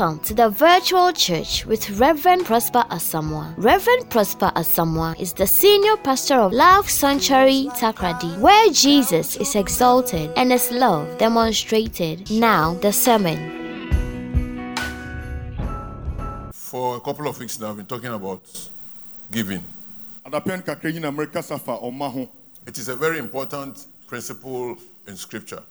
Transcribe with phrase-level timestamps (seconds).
[0.00, 3.52] Welcome to the virtual church with Reverend Prosper Asamoah.
[3.58, 10.32] Reverend Prosper Asamoah is the senior pastor of Love Sanctuary Takoradi, where Jesus is exalted
[10.36, 12.30] and his love demonstrated.
[12.30, 13.36] Now, the sermon.
[16.54, 18.40] For a couple of weeks now, I've been talking about
[19.30, 19.62] giving.
[20.24, 22.28] adapɛn kakra yi na mmerekasa fa ɔma ho
[22.66, 25.62] It is a very important principle in Scripture.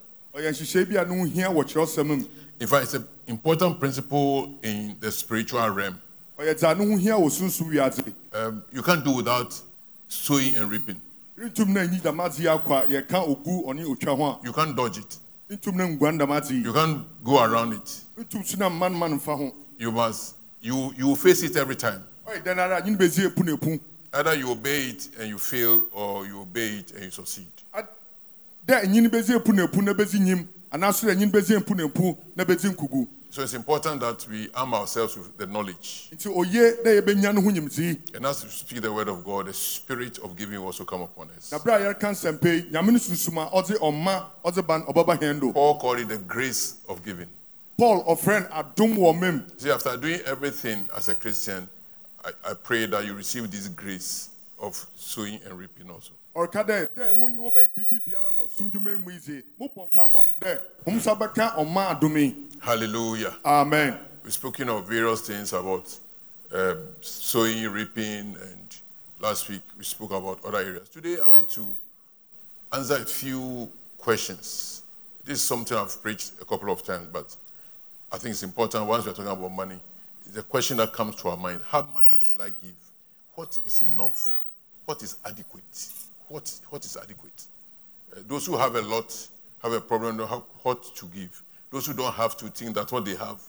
[2.60, 3.80] Ɔyɛ nhyehyɛe bi a ne ho hia wɔ kyerɛwsɛm mu In fact, it's an important
[3.80, 6.02] principle in the spiritual realm.
[6.38, 9.54] ɔyɛ dza ne ho hia wɔ sunsum wiadze Um, you can't do without
[10.08, 11.00] sowing and reaping.
[11.40, 14.98] ntum na nyi damadze yi akɔ a yɛka ogu ɔne otwa ho You can't dodge
[14.98, 15.18] it.
[15.50, 18.02] a ntum na nguan damadze yi You can't go around it.
[18.18, 20.36] ntum so na mma no ma no mfa ho You must.
[20.62, 22.04] You you will face it every time.
[22.28, 23.80] ɔyɛ dɛn ara nyine bɛzi epu na epu
[24.12, 27.46] Either you obey it and you fail, or you obey it and you succeed.
[30.72, 31.84] Dɛ nyine bɛzi epu na epu na bɛzi nyim anaasɛ dɛ nyine bɛzi epu na
[31.84, 36.10] epu na bɛzi nkugu So it's important that we arm ourselves with the knowledge.
[36.12, 39.46] nti oye dɛ yɛbɛnya no ho nyimdzee And as we speak the word of God,
[39.46, 41.52] the spirit of giving will also come upon us.
[41.52, 45.20] na bere a yɛreka nsɛmpa yi nyame no sunsum a ɔdze ɔma ɔdze ban ɔbɛba
[45.20, 47.28] hɛn do Paul called it the grace of giving.
[47.78, 51.70] paul no adom wɔ mem See, after doing everything as a Christian,
[52.26, 56.14] I, I pray that you receive this grace of sowing and reaping also.
[56.40, 60.20] Ɔreka dɛ dɛ wɔnyi wɔbɛyɛ biribi biara wɔ sumdwuma mu yi dze mopɔ mpa ma
[60.22, 63.38] ho dɛ mo nsa bɛka ɔma adom yi Hallelujah.
[63.44, 65.98] amen We've spoken of various things about
[66.52, 68.76] um, sowing, reaping, and
[69.20, 70.90] last week we spoke about other areas.
[70.90, 71.66] Today I want to
[72.74, 74.84] answer a few questions.
[75.24, 77.36] This is something I've preached a couple of times, but
[78.12, 79.80] I think it's important once we're talking about money.
[80.34, 82.76] the question that comes to our mind How much should I give?
[83.36, 84.36] What is enough?
[84.86, 85.64] What is adequate?
[86.30, 87.44] What, what is adequate?
[88.16, 89.14] Uh, those who have a lot
[89.62, 91.42] have a problem, don't have what to give.
[91.72, 93.42] Those who don't have to think that what they have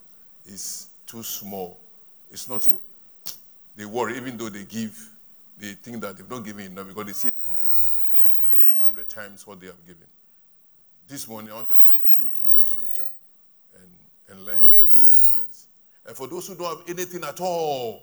[0.46, 1.78] is too small.
[2.30, 2.68] It's not.
[3.76, 4.98] They worry, even though they give,
[5.58, 7.88] they think that they've not given enough because they see people giving
[8.20, 10.06] maybe 10, 100 times what they have given.
[11.08, 13.06] This morning, I want us to go through scripture
[13.74, 13.88] and,
[14.30, 14.64] and learn
[15.06, 15.66] a few things.
[16.06, 18.02] And for those who don't have anything at all,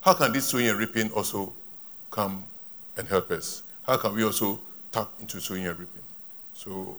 [0.00, 1.52] how can this sowing and reaping also
[2.10, 2.44] come
[2.96, 3.62] and help us?
[3.88, 4.60] How can we also
[4.92, 6.02] tap into sowing and reaping?
[6.52, 6.98] So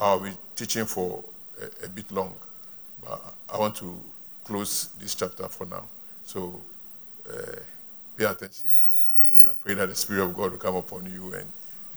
[0.00, 1.24] I'll be teaching for
[1.60, 2.32] a, a bit long,
[3.04, 3.20] but
[3.52, 4.00] I want to
[4.44, 5.84] close this chapter for now.
[6.24, 6.62] So
[7.28, 7.56] uh,
[8.16, 8.70] pay attention,
[9.40, 11.46] and I pray that the Spirit of God will come upon you and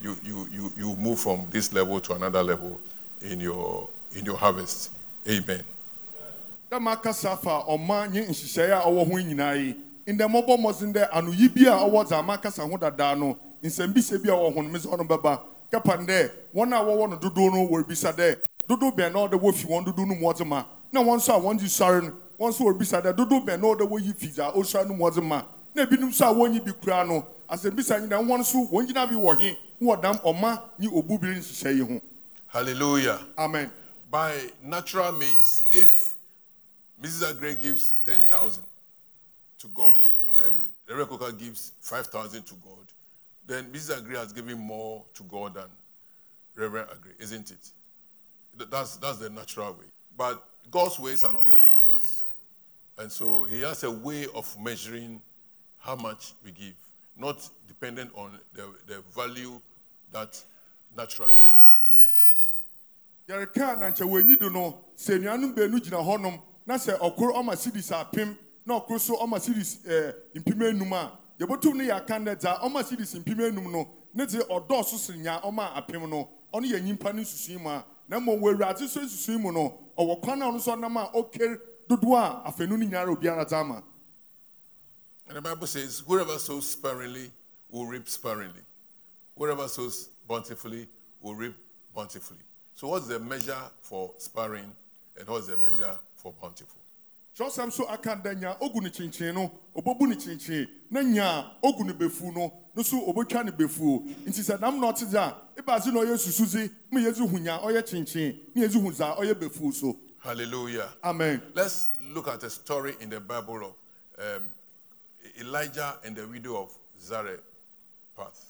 [0.01, 2.81] you, you, you, you move from this level to another level
[3.21, 4.89] in your, in your harvest.
[5.29, 5.61] Amen.
[13.63, 15.39] Nsɛm bi a ɔwɔ ho no me sɛ ɔno bɛba
[15.71, 19.65] kɛpa dɛ wɔn a wɔwɔ no dodoɔ no wɔrebisa dɛ dodoɔ bɛn na ɔde wɔfi
[19.65, 22.49] wɔn dodoɔ no mu ɔdze ma na wɔn nso a wɔn gye sɔre no wɔn
[22.51, 25.43] nso wɔrebisa dɛ dodoɔ bɛn na ɔde wɔyi fi dza ɔsɔre no mu ɔdze ma
[25.73, 29.15] na ebinom nso a wɔnyi bi kura no asɛmbisa nyina wɔn nso wɔn gyina bi
[29.15, 32.01] wɔ he wɔ dam ɔma nye obu bi nhyehyɛ yi ho
[32.47, 33.19] Hallelujah.
[33.37, 33.69] amen
[34.09, 34.33] By
[34.63, 36.13] natural means, if
[37.01, 37.33] Mrs.
[37.33, 38.63] Agre gives 10,000
[39.59, 39.99] to God
[40.45, 40.55] and
[40.87, 42.84] Coker gives 5,000 to God,
[43.47, 44.01] then Mrs.
[44.01, 45.69] Agre has given more to God than
[46.55, 47.71] Reverend Agre, isn't it?
[48.69, 49.85] That's, that's the natural way.
[50.17, 52.23] But God's ways are not our ways.
[52.97, 55.21] And so He has a way of measuring
[55.77, 56.73] how much we give,
[57.17, 59.61] not dependent on the, the value
[60.11, 60.41] that
[60.95, 62.53] naturally have been given to the thing.
[64.35, 64.79] do no
[66.65, 66.95] na na so
[71.39, 75.17] yɛbɛtum no yɛ aka ndɛ dza ɔma sidis mpem enum no ne de ɔdɔɔso sere
[75.17, 78.87] nya ɔma apem no ɔno yɛ nyimpa no nsusui mu a na mmom wɔ awurade
[78.87, 81.59] so nsusui mu no ɔwɔ kwan a ɔno nso ɔnam a ɔkere
[81.89, 83.83] dodoɔ a afɛnu no nyinara obiara dza ama
[85.27, 87.31] And the Bible says, whoever sows sparingly
[87.69, 88.61] will reap sparingly.
[89.35, 90.87] Whoever sows bountifully
[91.19, 91.55] will reap
[91.95, 92.39] bountifully.
[92.75, 94.71] So, what's the measure for sparing
[95.17, 96.79] and what's the measure for bountiful?
[97.35, 101.83] Kyerɛwsɛm so aka da nya ogu ne kyenkyen no ɔbɛbu ne kyenkyen na nya ogu
[101.85, 105.35] ne befu no no so ɔbɛtwa ne befuo nti sɛ nam na ɔte dze a
[105.57, 109.33] ebaase na ɔyɛ susudze ma yɛdze hu nya ɔyɛ kyenkyen na yɛdze hu dza ɔyɛ
[109.33, 110.89] befuo so Hallelujah.
[111.03, 113.75] amen Let's look at a story in the Bible of
[114.37, 114.47] um,
[115.39, 118.45] Elijah and the widow of Zarephath.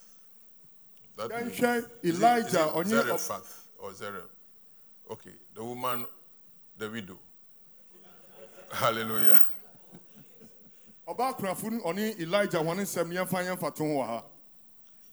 [1.17, 4.29] That Then name- share is it- is Elijah it Zarephath or Zareph.
[5.11, 6.05] Okay, the woman,
[6.77, 7.17] the widow.
[8.71, 9.41] Hallelujah.
[11.07, 14.23] ɔbaa kunafo no elijah wɔne nsɛm yɛmfa yɛmfa to ho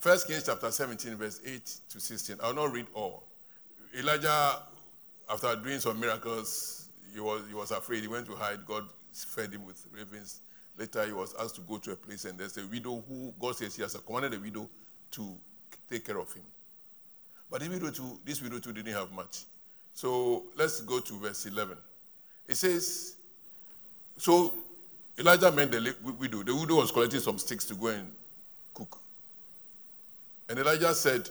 [0.03, 2.37] First Kings chapter 17, verse 8 to 16.
[2.43, 3.23] I'll not read all.
[3.97, 4.59] Elijah,
[5.31, 8.03] after doing some miracles, he was, he was afraid.
[8.03, 8.67] He went to hide.
[8.67, 8.83] God
[9.13, 10.41] fed him with ravens.
[10.77, 13.55] Later, he was asked to go to a place, and there's a widow who God
[13.55, 14.69] says he has commanded a widow
[15.13, 15.37] to
[15.89, 16.43] take care of him.
[17.49, 19.45] But this widow too, this widow too didn't have much.
[19.95, 21.77] So let's go to verse 11.
[22.49, 23.15] It says,
[24.19, 24.55] So
[25.19, 26.43] Elijah met the widow.
[26.43, 28.11] The widow was collecting some sticks to go and
[28.75, 28.99] cook.
[30.49, 31.29] And Elijah said,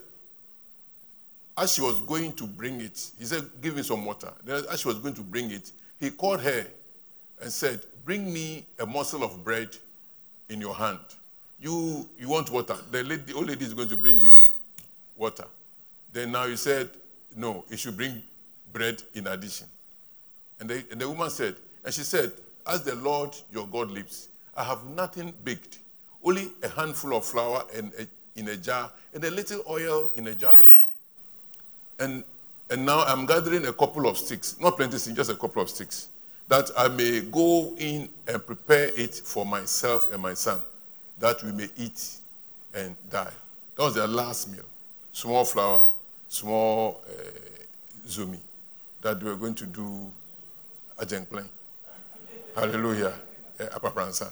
[1.57, 4.31] as she was going to bring it, he said, Give me some water.
[4.44, 6.66] Then, as she was going to bring it, he called her
[7.42, 9.69] and said, Bring me a morsel of bread
[10.50, 11.00] in your hand.
[11.60, 12.75] You, you want water.
[12.89, 14.44] The, lady, the old lady is going to bring you
[15.16, 15.45] water.
[16.12, 16.89] Then now he said,
[17.36, 18.22] No, he should bring
[18.72, 19.68] bread in addition.
[20.60, 22.31] And the, and the woman said, And she said,
[22.68, 25.80] As the Lord your God lives, I have nothing baked,
[26.24, 28.08] only a handful of flour and a,
[28.40, 30.60] in a jar and a little oil in a jug.
[32.00, 32.24] And,
[32.69, 36.10] and now I'm gathering a couple of sticks, not plenty just a couple of sticks,
[36.48, 40.60] that I may go in and prepare it for myself and my son,
[41.19, 42.18] that we may eat
[42.74, 43.31] and die.
[43.75, 44.66] That was their last meal.
[45.12, 45.88] Small flour,
[46.28, 48.40] small uh, zumi,
[49.02, 50.12] that they were going to do
[50.98, 51.50] a plain.
[52.56, 53.13] Hallelujah.
[53.59, 54.31] Eh, Apapransa.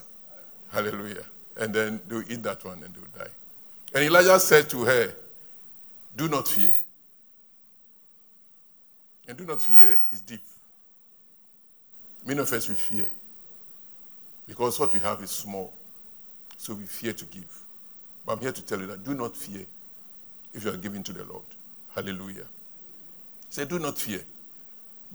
[0.72, 1.24] Hallelujah.
[1.56, 3.30] And then they'll eat that one and they'll die.
[3.94, 5.12] And Elijah said to her,
[6.16, 6.70] Do not fear.
[9.28, 10.42] And do not fear is deep.
[12.26, 13.06] Many of us we fear
[14.46, 15.72] because what we have is small.
[16.56, 17.46] So we fear to give.
[18.26, 19.64] But I'm here to tell you that do not fear
[20.52, 21.44] if you are giving to the Lord.
[21.94, 22.46] Hallelujah.
[23.48, 24.20] Say, do not fear.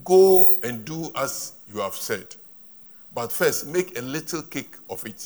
[0.04, 2.36] Go and do as you have said.
[3.16, 5.26] But first, make a little cake of it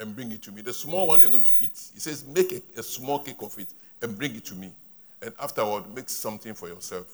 [0.00, 0.62] and bring it to me.
[0.62, 3.56] The small one they're going to eat, he says, make a, a small cake of
[3.58, 3.68] it
[4.00, 4.72] and bring it to me.
[5.20, 7.06] And afterward, make something for yourself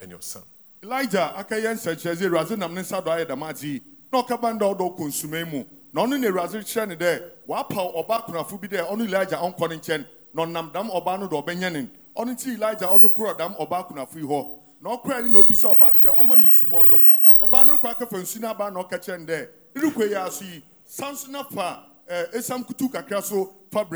[0.00, 0.42] and your son.
[0.82, 3.82] elijah aka yɛ nsɛnkyerɛnne awurade nam ne nsa do ayɛ dɛm ade yi
[4.12, 4.96] na ɔkaba nda ɔdɔ
[6.60, 10.72] kyerɛ ne dɛ wapaw ɔbaa kunafo bi dɛ ɔno elijah ɔnkɔ ne nkyɛn na ɔnam
[10.74, 11.88] dam ɔbaa do ɔbɛnyɛ ne
[12.52, 14.50] elijah ɔdze korɔ dam ɔbaa kunafo yi hɔ
[14.82, 17.06] na ɔkora ne na obisa ɔbaa no
[17.48, 21.14] ɔbaa no akafa nsu no na ɔka kyerɛ no dɛ irekɔ yi aso yi san
[21.14, 21.84] so na fa
[22.32, 23.86] esam kutu kakra so fa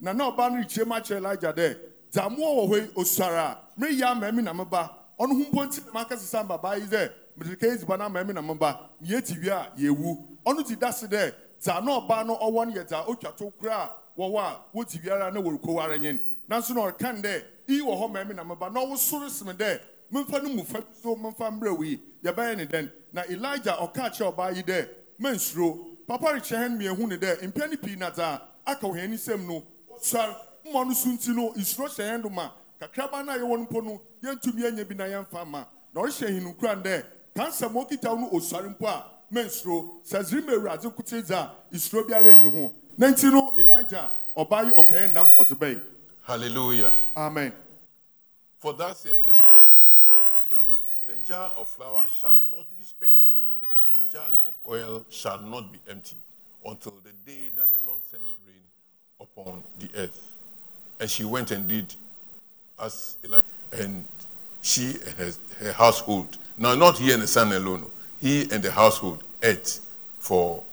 [0.00, 1.78] na na ɔbaa no rekyerɛ mu akyerɛ elijah dɛ
[2.12, 5.66] dza wɔ hɔ yi osuara a mmere yi ama mi na meba ɔno ho mpo
[5.66, 8.78] nti na maka sisa mbabaa yi dɛ mede ka edziba na ama mi na meba
[9.02, 12.66] yɛ ti wie a yɛwu ɔno ti da se dɛ dza na ɔbaa no ɔwɔ
[12.66, 16.20] no yɛ dza otwa to kora a wɔwɔ a wɔti biara na wɔrekɔ wara nyen.
[16.48, 19.80] Nanso na ɔrekan dɛ iyi wɔ hɔ ma mi na meba na ɔwosoro sem dɛ
[20.12, 22.00] memfa no mu fa bi so memfa mbrɛ wo yi.
[22.24, 22.90] Yɛbɛyɛ ne dɛn?
[23.12, 27.70] Na elijah ɔka kyerɛ ɔbaa yi dɛ mansuro papa rekyerɛ hɛn mmiɛnhu ne dɛ mpɛn
[27.70, 29.62] ne pii na dza aka wɔ hɛn anisɛm no
[29.96, 30.36] ɔsuar
[30.66, 33.66] mmɔ no so nti no nsuro hyɛ hɛn do ma kakraba no a yɛwɔ no
[33.66, 35.64] mpo no yɛntumi anya bi na yɛmfa ma
[35.94, 37.04] na ɔrehyɛ hinukura dɛ
[37.34, 41.38] kansɛm okita no osɔre mpo a mansuro sɛ ziri ma awurade nkote dza
[41.70, 42.72] a nsuro biara nyi ho.
[42.98, 45.80] Na nti no elijah ɔbaa yi ɔkɛyɛ nam ɔdze bɛyi
[46.22, 46.92] Hallelujah.
[47.16, 47.52] amen.
[48.58, 49.58] For thus says the Lord,
[50.10, 50.62] God of Israel,
[51.06, 53.12] the jar of flour shall not be spent,
[53.78, 56.16] and the jug of oil shall not be empty,
[56.66, 58.56] until the day that the Lord sends rain
[59.20, 60.34] upon the earth.
[60.98, 61.94] And she went and did
[62.82, 64.04] as Elijah, and
[64.62, 67.88] she and her, her household, now not he and the son alone,
[68.20, 69.78] he and the household ate
[70.18, 70.64] for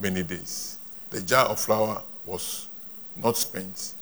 [0.00, 0.78] many days.
[1.10, 2.68] The jar of flour was
[3.16, 3.92] not spent,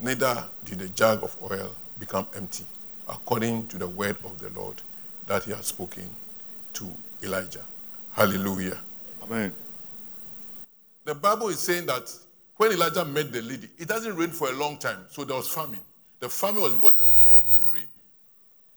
[0.00, 2.64] neither did the jug of oil become empty,
[3.08, 4.80] according to the word of the Lord
[5.26, 6.08] that he had spoken
[6.74, 6.86] to
[7.22, 7.64] Elijah.
[8.12, 8.78] Hallelujah.
[9.22, 9.52] amen
[11.04, 12.10] The Bible is saying that
[12.56, 15.48] when Elijah met the lady, it doesn't rain for a long time, so there was
[15.48, 15.80] famine.
[16.20, 17.88] The famine was because there was no rain.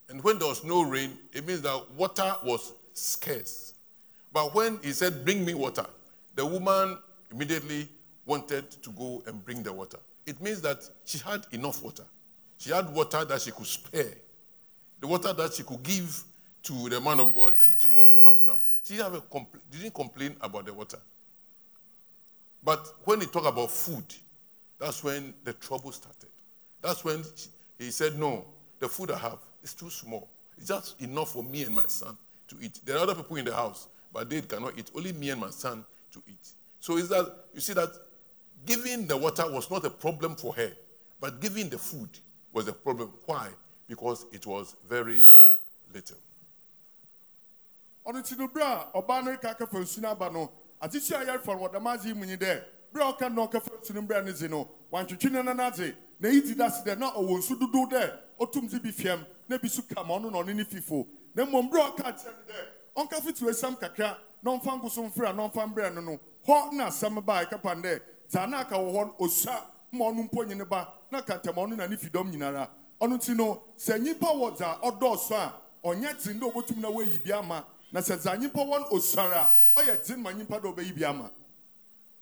[0.09, 3.73] And when there was no rain, it means that water was scarce.
[4.33, 5.85] But when he said, Bring me water,
[6.35, 6.97] the woman
[7.31, 7.87] immediately
[8.25, 9.99] wanted to go and bring the water.
[10.25, 12.03] It means that she had enough water.
[12.57, 14.13] She had water that she could spare,
[14.99, 16.23] the water that she could give
[16.63, 18.57] to the man of God, and she also have some.
[18.83, 20.99] She didn't, have compl- didn't complain about the water.
[22.63, 24.03] But when he talked about food,
[24.79, 26.29] that's when the trouble started.
[26.81, 27.23] That's when
[27.77, 28.45] he said, No,
[28.79, 30.27] the food I have is too small.
[30.57, 32.79] It's just enough for me and my son to eat.
[32.85, 34.89] There are other people in the house, but they cannot eat.
[34.95, 36.49] Only me and my son to eat.
[36.79, 37.89] So is that you see that
[38.65, 40.71] giving the water was not a problem for her,
[41.19, 42.09] but giving the food
[42.57, 43.11] was a problem.
[43.27, 43.49] Why?
[43.87, 45.27] Because it was very
[45.93, 46.17] little.
[48.07, 50.49] ɔno nti no berɛ a ɔbaa no reka akafa nsu no aba no
[50.81, 53.29] atekyi a yɛrefa no wɔdam adze yi mu nyi dɛ berɛ a ɔka
[55.31, 56.29] ne nan adze na
[56.95, 58.17] na ɔwɔ nsu dodow dɛ
[59.49, 61.05] na bi so ne fifo.
[61.35, 62.33] Na mmom berɛ a ɔka kyerɛ
[62.95, 67.23] no dɛ ɔnka kakra na mfiri a na ɔnfa mbrɛ no no hɔ na asɛm
[67.23, 67.75] baa ɛkapa
[71.11, 72.69] na kantɛm ɔno na ne fidɔm nyinara
[73.01, 77.23] ɔno ti no sɛ nyimpa wɔ dza ɔdɔɔso a ɔnyɛ dzen dɛ obotum na wɔayi
[77.23, 80.73] bi ama na sɛ dza nyimpa wɔ no osuare a ɔyɛ dzen ma nyimpa dɛ
[80.75, 81.31] ɔbɛyi bi ama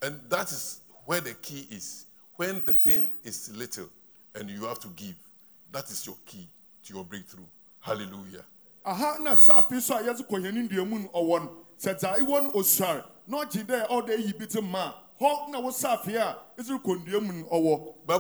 [0.02, 2.06] And that is where the key is.
[2.36, 3.90] When the thing is little
[4.36, 5.16] and you have to give,
[5.72, 6.48] that is your key
[6.86, 7.46] to your breakthrough.
[7.80, 8.44] Hallelujah.
[8.86, 12.44] aha na saafe so a yɛdze kɔhɛne ndua mu no ɔwɔ no sɛ dza ewɔ
[12.44, 14.62] no osuare na ɔgye dɛ ɔda eyi bi te
[15.20, 15.72] Bible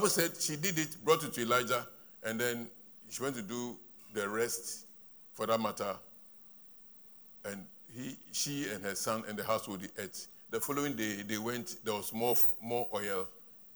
[0.09, 1.85] said she did it, brought it to Elijah,
[2.23, 2.67] and then
[3.09, 3.75] she went to do
[4.13, 4.85] the rest
[5.33, 5.95] for that matter.
[7.43, 10.27] And he, she and her son and the household ate.
[10.49, 13.27] The following day they went, there was more, more oil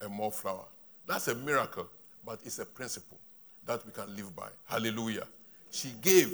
[0.02, 0.66] and more flour.
[1.06, 1.88] That's a miracle,
[2.26, 3.18] but it's a principle
[3.66, 4.48] that we can live by.
[4.66, 5.28] Hallelujah.
[5.72, 6.32] She gave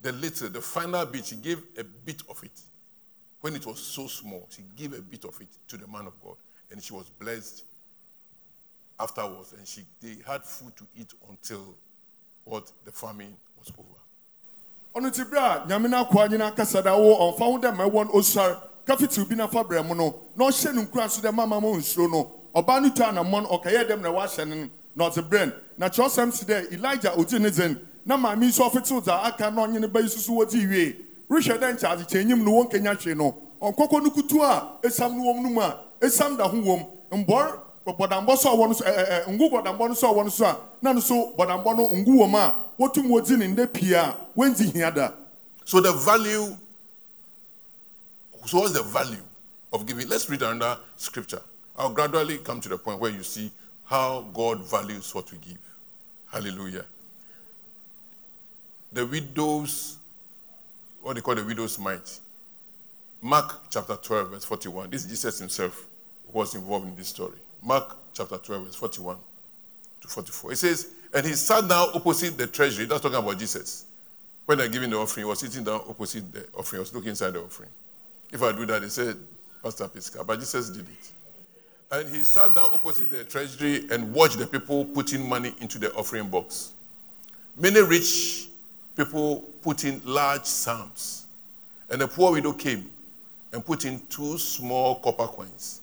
[0.00, 2.60] the little, the final bit, she gave a bit of it.
[3.40, 6.20] When it was so small, she gave a bit of it to the man of
[6.22, 6.36] God.
[6.70, 7.64] And she was blessed
[9.00, 11.74] afterwards, and she they had food to eat until
[12.44, 13.86] what the famine was over.
[14.96, 17.84] ɔno ti bere a nyame no akoa nyina kasa da wo ɔmfa ho dɛ ma
[17.84, 21.20] ɛwɔ no osuare ka fitiw bi nafa brɛ mu no na ɔhyɛ no nkura so
[21.22, 22.34] dɛ mama mo nsuro no.
[22.54, 24.70] Ɔbaa no tu anammɔ no ɔkɛyɛ dɛm na wahyɛ no.
[24.96, 25.52] Na ɔdze brɛ no.
[25.76, 29.66] Na kyerɛwsɛm si dɛ elija ɔgye ne dzen na maame nso ɔfetew dza aka na
[29.66, 34.02] ɔnye ne ba yi susu wɔdze wie rehwɛ dɛ nkyɛadzekyɛnyim no wɔnkanya hwee no ɔnkɔkɔ
[34.02, 38.36] no kutu a esam no wɔm no mu a esam da ho wɔm mbɔr bɔdambɔ
[38.36, 40.92] so a ɔwɔ no so ɛɛ ngu bɔdambɔ no so a ɔwɔ so a na
[40.92, 45.12] no so bɔdambɔ no ngu wɔ mu a wotum wodzi ne nda pii
[45.64, 46.56] So the value,
[48.46, 49.22] so what's the value
[49.72, 50.08] of giving?
[50.08, 51.42] Let's read another scripture.
[51.76, 53.50] I'll gradually come to the point where you see
[53.84, 55.58] how God values what we give.
[56.32, 56.84] Hallelujah.
[58.92, 59.97] The widows,
[61.08, 62.20] what they call the widow's mite.
[63.22, 64.90] Mark chapter 12, verse 41.
[64.90, 65.86] This is Jesus himself
[66.30, 67.38] was involved in this story.
[67.64, 69.16] Mark chapter 12, verse 41
[70.02, 70.52] to 44.
[70.52, 72.84] It says, And he sat down opposite the treasury.
[72.84, 73.86] That's talking about Jesus.
[74.44, 76.80] When they're giving the offering, he was sitting down opposite the offering.
[76.80, 77.70] He was looking inside the offering.
[78.30, 79.16] If I do that, they said,
[79.62, 80.26] Pastor Pisca.
[80.26, 81.10] But Jesus did it.
[81.90, 85.90] And he sat down opposite the treasury and watched the people putting money into the
[85.94, 86.72] offering box.
[87.56, 88.47] Many rich
[88.98, 91.26] people put in large sums.
[91.88, 92.90] And the poor widow came
[93.52, 95.80] and put in two small copper coins,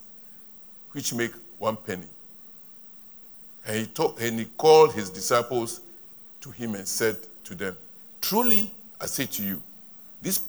[0.91, 2.07] which make one penny.
[3.65, 5.79] And he, talk, and he called his disciples
[6.41, 7.75] to him and said to them,
[8.21, 9.61] Truly, I say to you,
[10.21, 10.41] this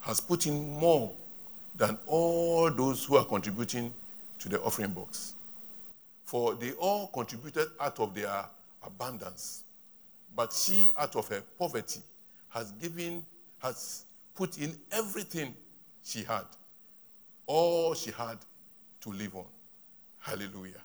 [0.00, 1.12] has put in more
[1.74, 3.92] than all those who are contributing
[4.38, 5.34] to the offering box.
[6.24, 8.44] For they all contributed out of their
[8.84, 9.64] abundance.
[10.36, 12.00] But she, out of her poverty,
[12.50, 13.24] has given,
[13.58, 15.54] has put in everything
[16.04, 16.44] she had,
[17.46, 18.36] all she had
[19.00, 19.46] to live on.
[20.18, 20.82] Hallelujah.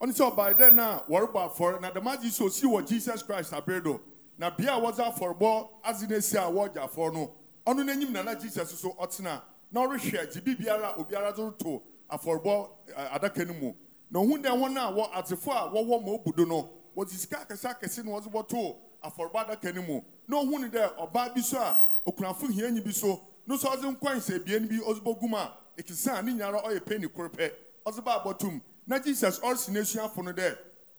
[0.00, 3.52] ɔno sɛ ɔbaa dɛ na wɔrebɔ afɔre na dɛm agye sɛ osi wɔ jesus christ
[3.52, 3.98] abere do
[4.36, 7.32] na bea a wɔdze afɔrebɔ adze no asi a wɔregye afɔre no.
[7.66, 9.40] Ɔno n'anim na na jesus so ɔtena
[9.72, 13.74] na ɔrehwɛ gyibi biara a obiara de reto afɔrebɔ eh, adaka no mu
[14.10, 18.04] na ohun dɛ wɔn a wɔ atefo a wɔwɔ ma no wɔdze sika akɛse akɛse
[18.04, 20.00] na wɔdze bɔto afɔrebɔ adaka no mu.
[20.28, 23.96] Na ohun ni dɛ ɔbaa bi so a okunafo hianyi bi so no so ɔdze
[23.96, 27.50] nkwansa ebien bi ɔdze bɔ gum a ekisa a ne nyara ɔyɛ penny koro pɛ
[27.86, 30.56] ɔdze ba abɔtum na jesus ɔresi n'esuafo no dɛ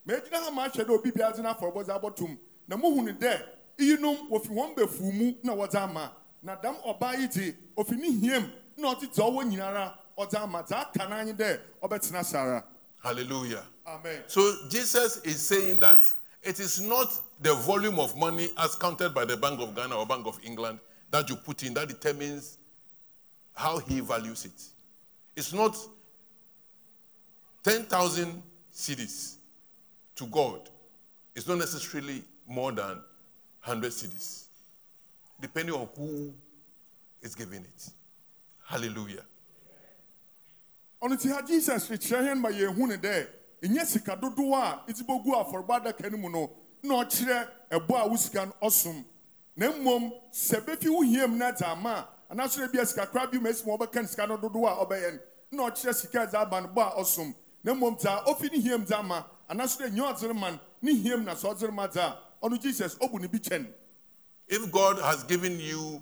[0.07, 2.37] mɛgyina ha ma ahwɛ dɛ obi bi adze n'afɔrebɔ dze abɔtum
[2.67, 3.41] na muhu ne dɛ
[3.79, 6.11] iyinom wofi wɔn bɛfu mu na wɔdze ama
[6.43, 10.77] na dam ɔbaa yi dze ofi ne hiam na dza ɔwɔ nyinara ɔdze ama dza
[10.81, 12.63] aka n'anyi dɛ ɔbɛtena sara
[13.03, 13.63] Hallelujah.
[13.87, 14.23] Amen.
[14.27, 15.99] So Jesus is saying that
[16.43, 20.05] it is not the volume of money as counted by the Bank of Ghana or
[20.05, 20.79] Bank of England
[21.09, 22.57] that you put in that determines
[23.53, 24.61] how he values it.
[25.37, 25.77] It's not
[27.63, 29.35] 10,000 cedis
[30.15, 30.69] to God.
[31.35, 32.97] It's not necessarily more than
[33.63, 34.45] 100 cedis,
[35.39, 36.33] depending on who
[37.21, 37.89] is giving it.
[38.65, 39.23] Hallelujah.
[41.01, 43.27] ɔno ti ha jesus kyerɛ hɛn ma yɛn hu ne dɛ
[43.63, 46.49] nyɛ sika dodoɔ a ɛdze bɛgu afɔrebɔ adaka no no
[46.83, 49.03] na ɔkyerɛ ɛbɔ a wo sika no ɔsom
[49.55, 53.49] na mmom sɛ bɛfi wo hiam na dze ama a anaasɛ ebi a bi ma
[53.49, 55.19] esi ma ɔbɛka ne sika no dodoɔ a ɔbɛyɛ
[55.51, 57.33] no na ɔkyerɛ sika ɛdze aba no bɔ a ɔsom
[57.63, 61.23] na mmom dza ofi ne hiam dze ama anaasɛ nyɛ ɔdze rema no ne hiam
[61.23, 63.67] na sɛ ɔdze rema dze ɔno jesus ɔbu ne bi kyɛn
[64.49, 66.01] If God has given you,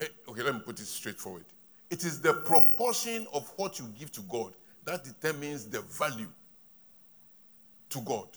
[0.00, 1.44] eh, okay, let me put it straightforward.
[1.88, 6.26] It is the proportion of what you give to God that determines the value
[7.90, 8.28] to God.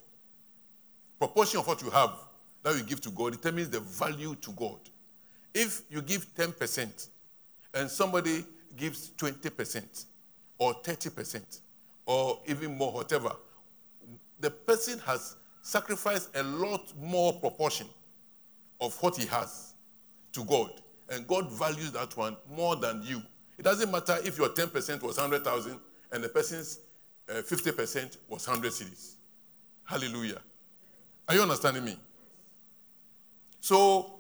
[1.17, 2.13] Proportion of what you have
[2.63, 4.79] that you give to God determines the value to God.
[5.53, 7.07] If you give 10%
[7.73, 8.45] and somebody
[8.77, 10.05] gives 20%
[10.57, 11.59] or 30%
[12.05, 13.31] or even more, whatever,
[14.39, 17.87] the person has sacrificed a lot more proportion
[18.81, 19.73] of what he has
[20.33, 20.71] to God.
[21.09, 23.21] And God values that one more than you.
[23.57, 25.79] It doesn't matter if your 10% was 100,000
[26.11, 26.79] and the person's
[27.29, 29.15] uh, 50% was 100 cedis.
[29.89, 30.37] Hallelujah.
[31.27, 31.97] Are you understanding me?
[33.59, 34.19] So,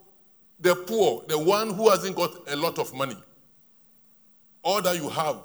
[0.59, 3.15] the poor, the one who hasn't got a lot of money,
[4.63, 5.37] all that you have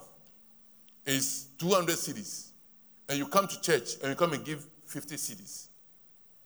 [1.05, 2.53] is 200 cedis,
[3.07, 5.69] and you come to church and you come and give 50 cedis,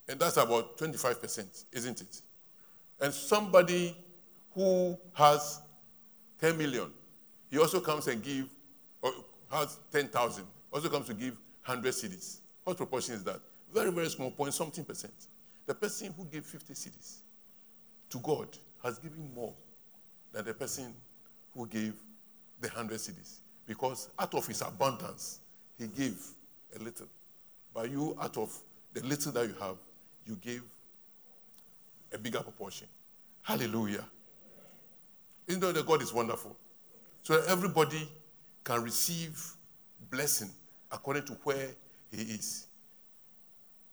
[0.08, 2.20] and that's about 25%, isn't it?
[3.00, 3.97] And somebody
[4.54, 5.62] who has
[6.40, 6.90] 10 million,
[7.49, 8.49] he also comes and give,
[9.02, 9.12] or
[9.52, 12.38] has 10,000, also comes to give 100 cedis.
[12.64, 13.40] What proportion is that?
[13.72, 15.14] Very, very small point, something percent.
[15.66, 17.18] The person who gave 50 cedis
[18.10, 18.48] to God
[18.82, 19.52] has given more
[20.32, 20.94] than the person
[21.54, 21.94] who gave
[22.60, 23.40] the 100 cedis.
[23.66, 25.40] Because out of his abundance,
[25.78, 26.18] he gave
[26.75, 27.06] a little.
[27.75, 28.56] But you, out of
[28.94, 29.76] the little that you have,
[30.26, 30.62] you gave
[32.12, 32.87] a bigger proportion.
[33.42, 34.04] Hallelujah.
[35.46, 36.56] You know that God is wonderful.
[37.22, 38.08] So everybody
[38.64, 39.42] can receive
[40.10, 40.50] blessing
[40.90, 41.68] according to where
[42.10, 42.67] he is.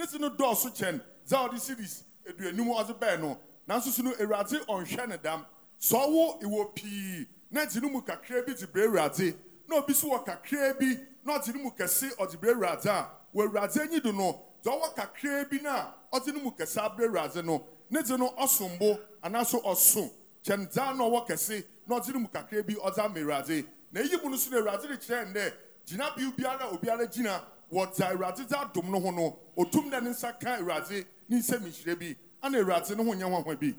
[0.00, 3.38] ne ti no dɔɔso kyɛn dza ɔde cities aduonum ɔdze bɛɛ no
[3.68, 5.46] nanso so no awurade ɔnhwɛ ne dam.
[5.78, 7.26] Sɛ ìwɔ pii.
[7.50, 9.36] Na dzi ne mu kakra bi dze brɛ awurade.
[9.68, 13.10] Na obi so wɔ kakra bi na ɔdze ne mu kɛse ɔdze brɛ awurade a
[13.34, 17.08] wɔ awurade anyi do no dza ɔwɔ kakra bi na ɔdze ne mu kɛse abrɛ
[17.08, 17.66] awurade no.
[17.90, 20.10] Ne dze no ɔsom bo anaasɛ ɔso.
[20.44, 23.66] Kyɛn dza na ɔwɔ kɛse na ɔdze ne mu kakra bi ɔdze ama awurade.
[23.92, 25.52] Na eyi mu no so na awurade de kyerɛ ndɛ
[25.86, 27.42] gyina bi biara obiara gyina.
[27.72, 33.74] No ho no otum nhyira bi ana ne ho bi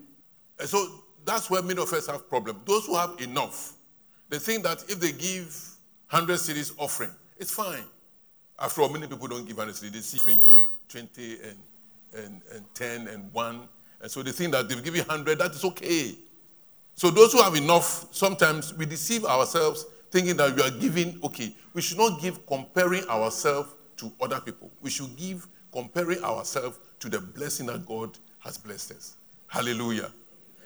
[0.65, 0.87] so
[1.25, 2.61] that's where many of us have problem.
[2.65, 3.73] Those who have enough,
[4.29, 5.55] they think that if they give
[6.09, 7.83] 100 cedis offering, it's fine.
[8.59, 9.91] After all, many people don't give 100 cedis.
[9.91, 11.57] They see fringes 20 and,
[12.25, 13.61] and, and 10 and 1.
[14.01, 16.15] And so they think that they've given 100, that is okay.
[16.95, 21.55] So those who have enough, sometimes we deceive ourselves thinking that we are giving, okay.
[21.73, 24.69] We should not give comparing ourselves to other people.
[24.81, 29.15] We should give comparing ourselves to the blessing that God has blessed us.
[29.47, 30.11] Hallelujah.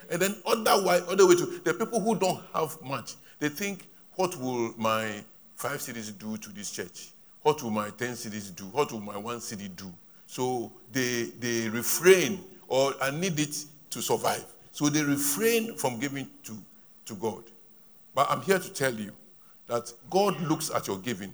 [0.09, 4.35] And then otherwise, other way to the people who don't have much, they think, what
[4.39, 5.23] will my
[5.55, 7.09] five cedis do to this church?
[7.43, 8.63] What will my ten cedis do?
[8.65, 9.91] What will my one cedi do?
[10.27, 13.55] So they they refrain or I need it
[13.91, 14.45] to survive.
[14.71, 16.57] So they refrain from giving to,
[17.05, 17.43] to God.
[18.13, 19.11] But I'm here to tell you
[19.67, 21.33] that God looks at your giving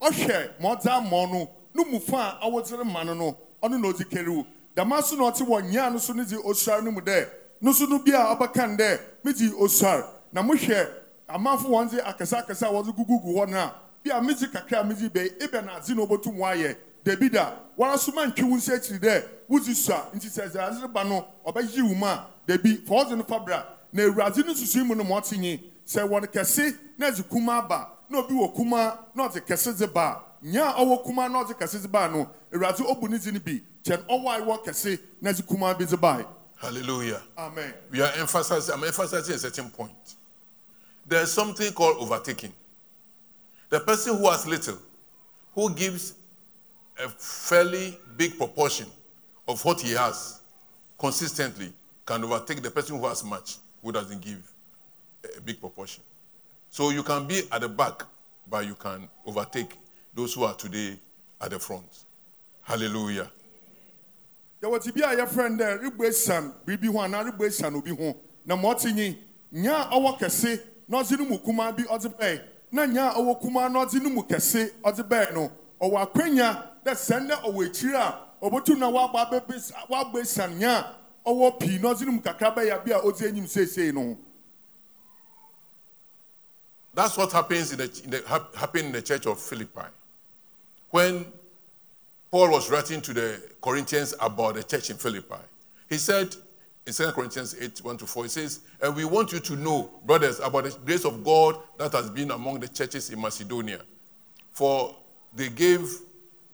[0.00, 3.88] ɔhwɛ ma ɔdze ama ɔno no mu fa a ɔwɔdze ma no no ɔno na
[3.88, 6.90] ɔdze kere wo dama so na ɔte wɔ nyaa no so ne dze osuare no
[6.90, 7.28] mu dɛ
[7.60, 10.88] no so no bi a ɔbɛka dɛ medze osuare na mohwɛ
[11.28, 14.80] amanfo wɔn dze akɛse akɛse a wɔdze gugugu hɔ no a bi a medze kakra
[14.80, 18.56] a medze bɛyi ebɛ adze na ɔbɛtum wɔayɛ dabi da wɔn aso ma ntwi wo
[18.56, 22.26] nsa akyiri dɛ wodzi sua nti sɛ sɛ adze ba no ɔbɛyi wo mu a
[22.46, 25.60] dabi fa ɔdze no fa bra na awurade no susu mu no ma ɔte nyi.
[25.90, 29.86] Sɛ wɔn kɛse na ɛdze kuma aba na obi wɔ kuma na ɔdze kɛse dze
[29.92, 33.40] ba nya ɔwɔ kuma na ɔdze kɛse dze ba no awurade ɔbu ne dze no
[33.40, 36.24] bi kyɛn ɔwɔ a ɛwɔ kɛse na ɛdze kuma bi dze ba
[36.58, 37.22] Hallelujah.
[37.38, 37.72] amen.
[37.90, 40.14] We are emphasizing, I'm emphasizing a certain point.
[41.06, 42.52] There's something called overtaking.
[43.70, 44.76] The person who has little,
[45.54, 46.12] who gives
[47.02, 48.86] a fairly big proportion
[49.48, 50.40] of what he has
[50.98, 51.72] consistently,
[52.04, 54.46] can overtake the person who has much, who doesn't give
[55.36, 56.02] a big proportion.
[56.70, 58.02] So you can be at the back,
[58.48, 59.76] but you can overtake
[60.14, 60.98] those who are today
[61.40, 62.04] at the front.
[62.62, 63.30] Hallelujah.
[64.62, 65.16] yɛwɔ te bi a
[69.80, 72.12] a ɔwɔ kɛse na ɔdze no mu kumaa bi ɔdze
[72.86, 76.92] nyaa a ɔwɔ kumaa na ɔdze no mu kɛse ɔdze bɛɛ no ɔwɔ akwanya dɛ
[76.92, 78.14] sɛn dɛ ɔwɔ akyiri a
[80.58, 80.84] nyaa
[81.24, 82.20] a ɔwɔ pii na ɔdze no mu
[83.94, 84.18] no
[86.94, 88.22] That's what happens in the, in the
[88.56, 89.86] happened in the church of Philippi.
[90.90, 91.24] When
[92.30, 95.36] Paul was writing to the Corinthians about the church in Philippi,
[95.88, 96.34] he said
[96.86, 99.90] in 2 Corinthians 8 1 to 4, he says, And we want you to know,
[100.04, 103.80] brothers, about the grace of God that has been among the churches in Macedonia.
[104.52, 104.94] For
[105.34, 105.88] they gave,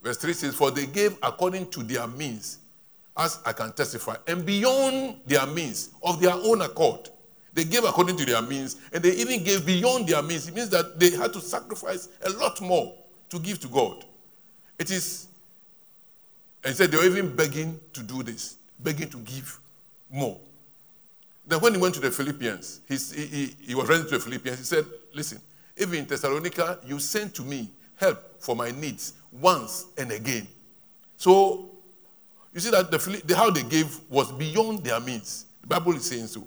[0.02, 2.58] verse 3 says, For they gave according to their means,
[3.16, 7.08] as I can testify, and beyond their means, of their own accord.
[7.56, 10.46] They gave according to their means, and they even gave beyond their means.
[10.46, 12.94] It means that they had to sacrifice a lot more
[13.30, 14.04] to give to God.
[14.78, 15.28] It is,
[16.62, 19.58] and he said they were even begging to do this, begging to give
[20.10, 20.38] more.
[21.46, 24.58] Then when he went to the Philippians, he, he, he was writing to the Philippians,
[24.58, 25.40] he said, Listen,
[25.78, 30.46] even in Thessalonica, you sent to me help for my needs once and again.
[31.16, 31.70] So
[32.52, 35.46] you see that the how they gave was beyond their means.
[35.62, 36.46] The Bible is saying so.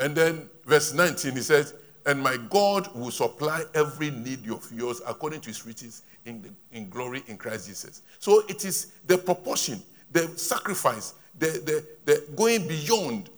[0.00, 1.74] And then verse 19, he says,
[2.06, 6.50] And my God will supply every need of yours according to his riches in, the,
[6.76, 8.02] in glory in Christ Jesus.
[8.18, 9.82] So it is the proportion,
[10.12, 13.30] the sacrifice, the, the, the going beyond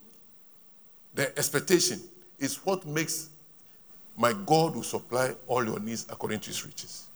[1.14, 2.00] the expectation
[2.38, 3.30] is what makes
[4.16, 7.06] my God will supply all your needs according to his riches.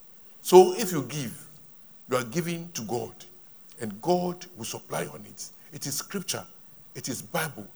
[0.43, 1.47] So if you give,
[2.11, 3.13] you are giving to God,
[3.81, 5.53] and God will supply your needs.
[5.73, 6.45] It is scripture,
[6.95, 7.67] it is Bible.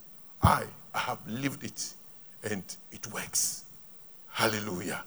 [0.42, 0.64] I,
[0.98, 1.94] I have lived it,
[2.42, 3.64] and it works.
[4.30, 5.04] Hallelujah.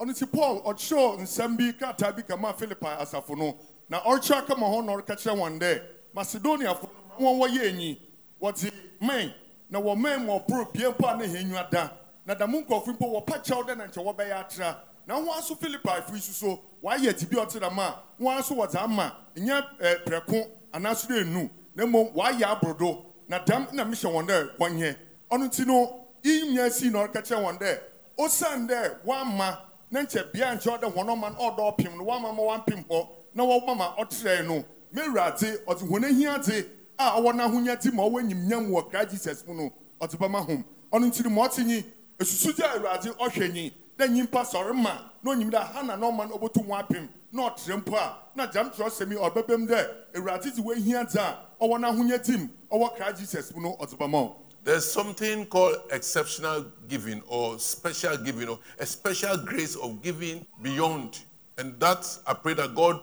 [0.00, 3.56] ɔno ti paul ɔkyerɛw nsɛm bi krataa bi kama philippi asafo no.
[3.88, 5.82] Na ɔrekyerɛ kama hɔ na ɔreka kyerɛ wɔn dɛ
[6.14, 6.88] macedoniafo
[7.20, 8.00] wɔn wɔyɛ enyi
[8.40, 9.32] wɔte mɛn
[9.70, 11.90] na wɔ mɛn mu ɔporo pie mpo a ne da.
[12.26, 14.78] Na dɛm nkurɔfo mpo wɔpa kyɛw dɛ na nkyɛ wɔbɛyɛ atra.
[15.06, 18.54] Na wɔn aso philippi fo yi soso wɔayɛ ti bi ɔte dɛm a wɔn aso
[18.56, 23.72] wɔdze ama nyɛ ɛɛ eh, prɛko anaaso dɛ enu na mmom wɔayɛ aborodo na dɛm
[23.72, 24.96] na mehyɛ wɔn dɛ wɔnyɛ
[25.30, 27.78] ɔno ti no iyi nyɛ si na ɔreka kyerɛ wɔn dɛ
[28.18, 29.58] osiane dɛ wɔama
[29.90, 33.08] na nkyɛ bea nkyɛ ɔdɛ wɔn ɔma no ɔdɔ ɔpem no wɔama ma wɔampem hɔ
[33.34, 34.64] na wɔma ma ɔtrɛ no.
[34.92, 36.66] Mewuradze ɔdze wɔn ahia dze
[36.98, 40.64] a ɔwɔ n'ahonya dze ma ɔwɔ enyimnyam wɔ kra jesus mu no ɔdze bɛma hom.
[40.92, 41.84] Ɔno nti no ma ɔte nyi.
[42.18, 43.72] Esusu gye awuradze ɔhwɛ nyi.
[43.98, 47.50] Dɛ nyimpa sɔre ma na onyim dɛ ha na na no ɔbɛtum wɔn apem na
[47.50, 51.16] ɔtrɛ mpo a na gyam twerɛ sɛm yi ɔbɛbɛm dɛ awuradze dze wɔn ahia dze
[51.18, 54.34] a ɔwɔ n'ahonya dze mu ɔwɔ kra jesus mu no ɔdze bɛma.
[54.64, 61.20] There's something called exceptional giving or special giving or a special grace of giving beyond.
[61.56, 63.00] And that, I pray that God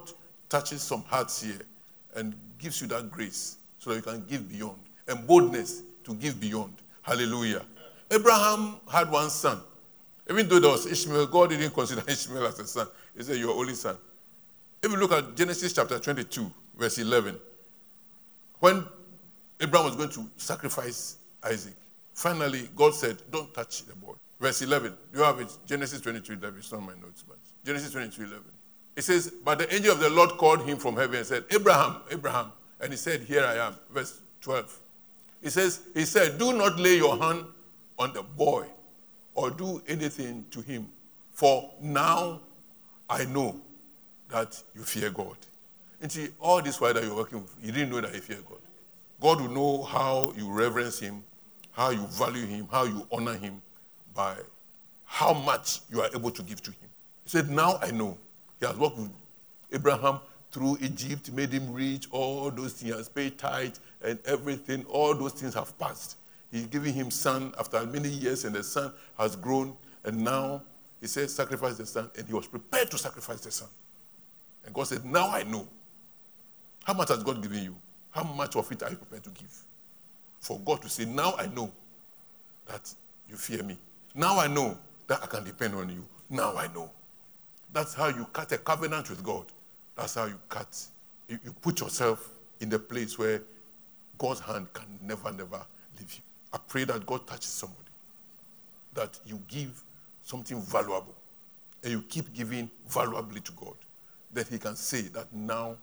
[0.48, 1.60] touches some hearts here
[2.16, 6.40] and gives you that grace so that you can give beyond and boldness to give
[6.40, 6.74] beyond.
[7.02, 7.64] Hallelujah.
[8.12, 9.60] Abraham had one son.
[10.30, 12.88] Even though there was Ishmael, God didn't consider Ishmael as a son.
[13.18, 13.98] He said, Your only son.
[14.86, 17.36] If you look at Genesis chapter 22, verse 11,
[18.60, 18.86] when
[19.60, 21.74] Abraham was going to sacrifice Isaac,
[22.13, 24.13] finally God said, Don't touch the boy.
[24.39, 25.58] Verse 11, you have it?
[25.65, 26.60] Genesis 22 11.
[26.60, 28.43] It's not my notes, but Genesis 22 11.
[28.95, 32.02] It says, But the angel of the Lord called him from heaven and said, Abraham,
[32.12, 32.52] Abraham.
[32.80, 33.74] And he said, Here I am.
[33.89, 34.80] Verse 12.
[35.41, 37.43] He says, He said, Do not lay your hand
[37.98, 38.67] on the boy
[39.34, 40.89] or do anything to him,
[41.32, 42.41] for now
[43.10, 43.60] I know
[44.30, 45.38] that you fear God.
[46.02, 48.40] And see, all this while that you're working with, you didn't know that you fear
[48.48, 48.60] God.
[49.22, 51.24] God will know how you reverence Him,
[51.72, 53.62] how you value Him, how you honor Him
[54.14, 54.36] by
[55.06, 56.90] how much you are able to give to Him.
[57.24, 58.18] He said, Now I know.
[58.60, 59.12] He has worked with
[59.72, 60.20] Abraham
[60.52, 65.14] through Egypt, made him rich, all those things, he has paid tithe and everything, all
[65.14, 66.16] those things have passed.
[66.50, 70.62] He's giving him son after many years, and the son has grown, and now
[71.02, 73.68] he says, Sacrifice the son, and he was prepared to sacrifice the son.
[74.65, 75.67] And God said, Now I know.
[76.84, 77.75] How much has God given you?
[78.12, 79.54] How much of it are you prepared to give?
[80.39, 81.71] For God to say, Now I know
[82.67, 82.93] that
[83.30, 83.78] you fear me.
[84.13, 86.06] Now I know that I can depend on you.
[86.30, 86.89] Now I know.
[87.73, 89.45] That's how you cut a covenant with God.
[89.95, 90.82] That's how you cut.
[91.28, 93.41] You, you put yourself in the place where
[94.17, 95.62] God's hand can never, never
[95.99, 96.21] leave you.
[96.54, 97.89] I pray that God touches somebody,
[98.93, 99.84] that you give
[100.23, 101.13] something valuable,
[101.84, 103.75] and you keep giving valuably to God.
[104.36, 105.78] That He can say that now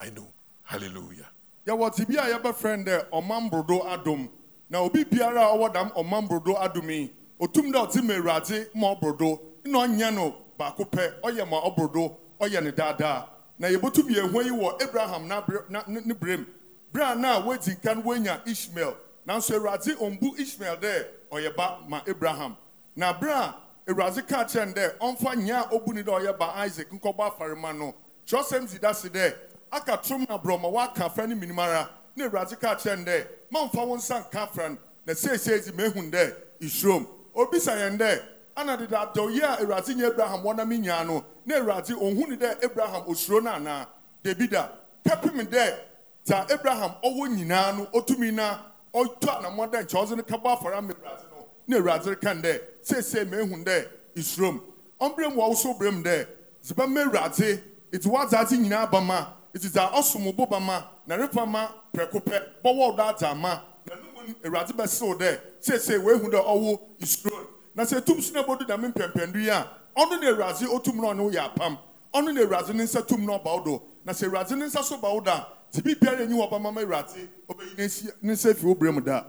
[0.00, 0.26] I know.
[0.64, 1.28] Hallelujah.
[1.66, 4.28] yɛwɔ te bi a yɛbɛfrɛ no dɛ ɔman brodo adom
[4.68, 7.12] na obi biara a ɔwɔ dam ɔman brodo adom yi.
[7.40, 12.16] Otum dɛ ɔte ma awurade ma ɔbrodo na ɔnyɛ no baako pɛ ɔyɛ ma ɔbrodo
[12.40, 13.28] ɔyɛ ne daadaa
[13.58, 16.46] na yɛbɛtum yɛn ho yi wɔ abraham ne berem.
[16.92, 18.96] Bere a na wadi kan woanya ishmael.
[19.26, 22.56] Nanso awurade ɔmbu ishmael dɛ ɔyɛ ba ma abraham.
[22.96, 23.54] Na bere a
[23.88, 27.26] awurade ka kyerɛ no dɛ ɔmfa nyɛ a ɔbu ni dɛ ɔyɛ ba isaac nkɔbɔ
[27.32, 27.94] afare ma no.
[28.26, 29.34] Kyerɛsɛm si da dɛ
[29.72, 31.90] aka na borɔma woaka afra no minim ara.
[32.16, 36.34] Na awurade ka kyerɛ dɛ mamfa wo nsa nka afra na seesei dzi mahu dɛ
[36.60, 38.22] isurom obisa yɛn dɛ
[38.56, 42.64] ana deda adɔyi a awurade nyɛ abraham wɔnam nyaa no na awurade ɔhu ni dɛ
[42.64, 43.86] abraham osuro no anaa
[44.24, 45.76] kɛpem dɛ
[46.24, 48.58] ta abraham ɔwɔ nyinaa no ɔtumi na
[48.94, 51.33] ɔtɔ anammɔ dɛ nkyɛ ɔdze no kɛbɔ afɔre ama awurade no.
[51.66, 54.60] Na awurade kan dɛ seesei mahu dɛ isurom
[55.00, 56.26] ɔmbrɛ mu ɔwoso brɛ mu dɛ
[56.62, 57.60] zibɛma awurade
[57.92, 61.68] eti wadze adze nyinaa ba ma eti dza ɔsom bo ba ma na repa ma
[61.94, 63.62] prɛko pɛ bɔwɔ ɔdɔ adze ama.
[63.86, 68.32] Na no mu awurade bɛsew dɛ seesei wehu dɛ ɔwo isurom na sɛ etum so
[68.34, 71.78] na ebodu dame mpɛmpɛndu yi a ɔno na awurade otum na ɔne wo yɛ apam.
[72.14, 73.82] Ɔno na awurade ne nsa tum na ɔba wo do.
[74.04, 76.72] Na sɛ awurade ne nsa so ba wo do a tibi biara enyi wɔ ɔbɛma
[76.74, 79.24] ma awurade ɔbɛyi ne ne nsa fi wo brɛ mu da.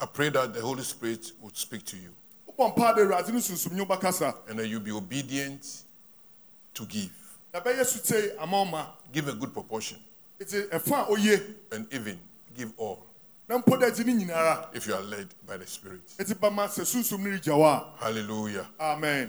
[0.00, 2.10] I pray that the Holy Spirit would speak to you
[2.58, 5.82] wobɔ mpaa de awurade ne sunsum nyi wobɛkasa and that you'll be obedient
[6.74, 7.10] to give.
[7.52, 9.98] na ɛbɛyɛ sutei ama ɔma Give a good proportion
[10.40, 11.40] eti ɛfa a oye
[11.72, 12.18] and even
[12.56, 13.04] give all
[13.48, 16.00] na mpo dɛ gye ne nyinara if you are led by the Spirit.
[16.18, 18.66] eti bama sɛ sunsum ne regya Hallelujah.
[18.78, 19.28] a amen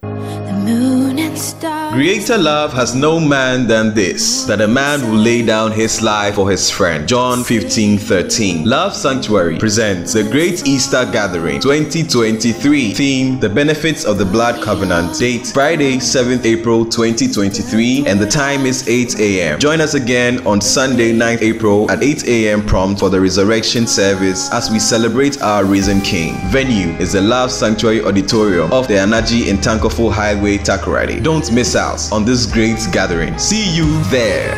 [1.38, 6.36] Greater love has no man than this, that a man will lay down his life
[6.36, 7.08] for his friend.
[7.08, 8.66] John 15 13.
[8.66, 12.94] Love Sanctuary presents the Great Easter Gathering 2023.
[12.94, 15.18] Theme The Benefits of the Blood Covenant.
[15.18, 19.60] Date Friday, 7th April 2023, and the time is 8 a.m.
[19.60, 22.66] Join us again on Sunday, 9th April at 8 a.m.
[22.66, 26.36] prompt for the resurrection service as we celebrate our risen King.
[26.50, 31.27] Venue is the Love Sanctuary Auditorium of the Anaji in Tankofo Highway, Takoradi.
[31.28, 33.38] Don't miss out on this great gathering.
[33.38, 34.56] See you there.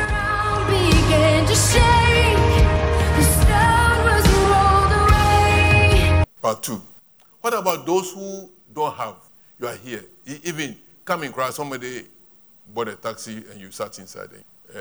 [0.67, 2.37] began to shake.
[3.17, 6.23] The stone was rolled away.
[6.39, 6.79] Part two.
[7.41, 9.15] What about those who don't have?
[9.59, 10.05] You are here.
[10.43, 12.05] Even coming across somebody
[12.71, 14.29] bought a taxi and you sat inside.
[14.71, 14.79] Uh,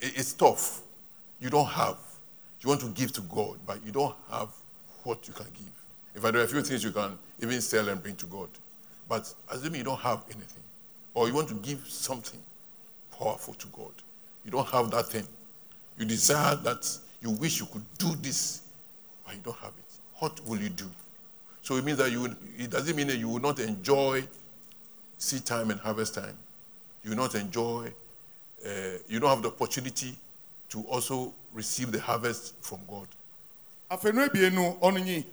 [0.00, 0.82] it's tough.
[1.40, 1.98] You don't have.
[2.60, 4.50] You want to give to God, but you don't have
[5.02, 5.72] what you can give.
[6.14, 8.50] In fact, there are a few things you can even sell and bring to God.
[9.08, 10.62] But assuming you don't have anything,
[11.18, 12.38] or you want to give something
[13.18, 13.90] powerful to God,
[14.44, 15.26] you don't have that thing.
[15.98, 16.88] You desire that,
[17.20, 18.62] you wish you could do this,
[19.26, 19.84] but you don't have it.
[20.20, 20.84] What will you do?
[21.62, 22.24] So it means that you
[22.56, 24.22] it doesn't mean that you will not enjoy
[25.18, 26.36] seed time and harvest time.
[27.02, 27.92] You will not enjoy,
[28.64, 28.70] uh,
[29.08, 30.14] you don't have the opportunity
[30.68, 33.08] to also receive the harvest from God.
[33.90, 35.24] afei no ebien no ɔno nyi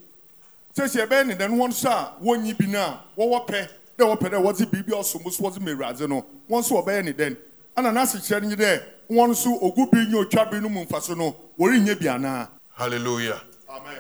[0.76, 4.66] sɛsi ɛbɛyɛ ne dɛ no wɔn bi no a wɔwɔ pɛ dɛ wɔpɛ dɛ wɔdze
[4.70, 7.38] biribi a ɔsom so wɔdze ma awurade no wɔn nso wɔbɛyɛ ne dɛn
[7.78, 10.86] ana n'ase kyerɛ no nye dɛ wɔn nso ogu bi nye otwa bi no mu
[10.86, 13.42] nfa so no wɔrenyɛ bi anaa Hallelujah.
[13.70, 13.98] amen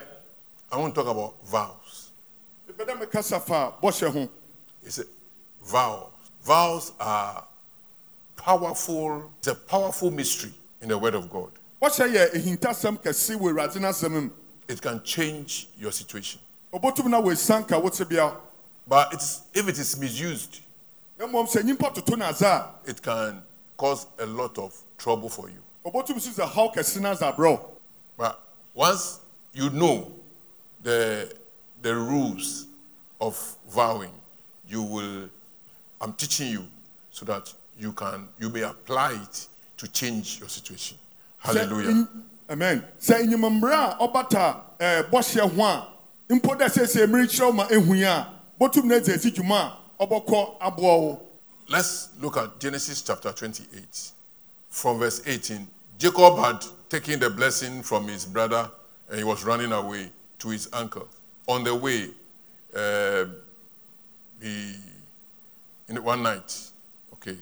[0.71, 2.09] I want to talk about vows.
[2.69, 4.29] epɛ dɛ mekasa fa bɔhyɛ ho
[4.83, 5.03] It's a
[5.63, 6.09] vow.
[6.43, 7.43] Vows are
[8.35, 11.51] powerful, it's a powerful mystery in the Word of God.
[11.81, 14.29] bɔhyɛ yɛ ehintasɛm kɛse wɔ awurade n'asɛm mu
[14.67, 16.39] It can change your situation.
[16.73, 18.33] obotum na wɔesian ka wote bia
[18.87, 20.59] But it's, if it is misused,
[21.17, 23.41] na mmom sɛ nyimpa toto it can
[23.77, 25.61] cause a lot of trouble for you.
[25.85, 27.59] obotum so dze haw kɛse n'adze abrɛw
[28.17, 28.39] But
[28.73, 29.19] once
[29.53, 30.11] you know
[30.83, 31.33] the,
[31.81, 32.67] the rules
[33.19, 34.11] of vowing,
[34.67, 35.29] you will,
[36.01, 36.65] I'm teaching you
[37.11, 40.97] so that you can, you may apply it to change your situation.
[41.39, 42.07] Hallelujah.
[42.49, 45.87] amen sɛ enyimmmere a ɔbata ɛɛ bɔhyɛ ho a
[46.29, 48.34] mpo dɛ sɛsɛ mmiri kyerɛw ma ehu yi
[51.67, 54.11] Let's look at Genesis chapter 28.
[54.69, 58.69] From verse 18, Jacob had taken the blessing from his brother
[59.09, 61.05] and he was running away to his uncle.
[61.47, 62.09] On the way,
[62.73, 63.25] uh,
[64.41, 64.75] he,
[65.89, 66.57] in one night,
[67.13, 67.35] okay,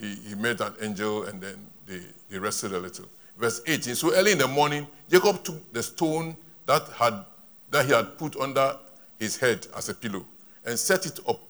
[0.00, 3.06] he, he met an angel and then they, they rested a little.
[3.36, 3.96] Verse 18.
[3.96, 7.24] So early in the morning, Jacob took the stone that had
[7.70, 8.76] that he had put under
[9.18, 10.24] his head as a pillow
[10.64, 11.40] and set it up,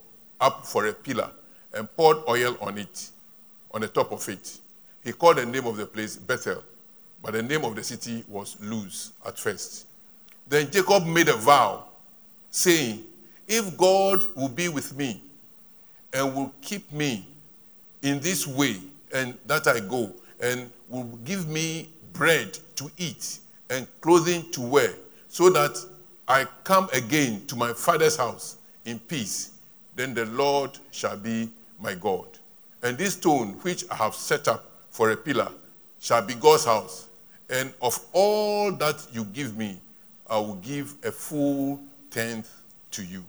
[0.41, 1.31] up for a pillar
[1.75, 3.11] and poured oil on it,
[3.73, 4.59] on the top of it.
[5.05, 6.63] He called the name of the place Bethel,
[7.23, 9.87] but the name of the city was Luz at first.
[10.49, 11.85] Then Jacob made a vow,
[12.51, 13.05] saying,
[13.47, 15.23] If God will be with me
[16.13, 17.27] and will keep me
[18.03, 18.77] in this way,
[19.13, 23.39] and that I go, and will give me bread to eat
[23.71, 24.95] and clothing to wear,
[25.29, 25.77] so that
[26.29, 29.53] I come again to my father's house in peace,
[29.97, 31.49] then the Lord shall be
[31.81, 32.27] my God.
[32.83, 35.49] And this stone which I have set up for a pillar
[36.01, 37.09] shall be God's house.
[37.51, 39.79] And of all that you give me,
[40.29, 42.55] I will give a full tenth
[42.93, 43.25] to you.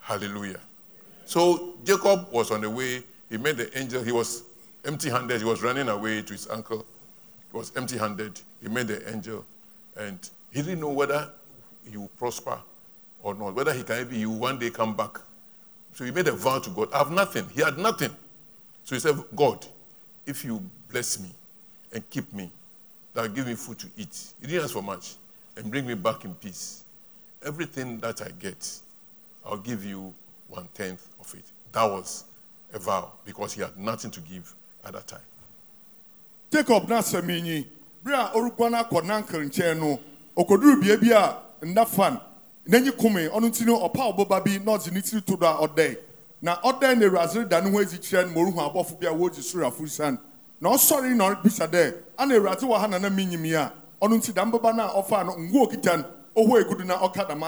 [0.00, 0.60] Hallelujah.
[1.26, 3.02] So Jacob was on the way.
[3.28, 4.02] He met the angel.
[4.02, 4.42] He was
[4.84, 5.38] empty handed.
[5.38, 6.84] He was running away to his uncle.
[7.50, 8.40] He was empty handed.
[8.62, 9.44] He met the angel.
[9.96, 10.18] And
[10.50, 11.30] he didn't know whether
[11.90, 12.58] he will prosper
[13.22, 15.18] or not, whether he can he will one day come back.
[15.94, 16.92] So he made a vow to God.
[16.92, 17.48] I have nothing.
[17.54, 18.10] He had nothing.
[18.84, 19.64] So he said, God,
[20.26, 21.30] if you bless me
[21.92, 22.50] and keep me,
[23.14, 24.32] that give me food to eat.
[24.40, 25.14] He didn't ask for much.
[25.56, 26.82] And bring me back in peace.
[27.44, 28.78] Everything that I get,
[29.46, 30.12] I'll give you
[30.48, 31.44] one tenth of it.
[31.72, 32.24] That was
[32.72, 34.52] a vow because he had nothing to give
[34.84, 35.20] at that time.
[36.50, 37.66] jacob na asɛm yi nyi
[38.04, 38.78] bere a ɔreguane
[41.64, 42.20] nna fan
[42.68, 45.96] n'anyi kome ɔno nti no ɔpa bi na ɔdze ne tiri to do a
[46.40, 49.42] na ɔdɛn na da ne ho adzi kyerɛ no ma ɔrehu abɔfo bi a wɔregye
[49.42, 50.18] soro afurusan
[50.60, 54.16] na ɔsɔre na ɔrebisa dɛ ana awurade wɔ ha na na menyim yi a ɔno
[54.18, 55.24] nti dam bɛba no a ɔfaa
[55.62, 56.04] okita no
[56.36, 57.40] ɔhɔ egudu na ɔka dam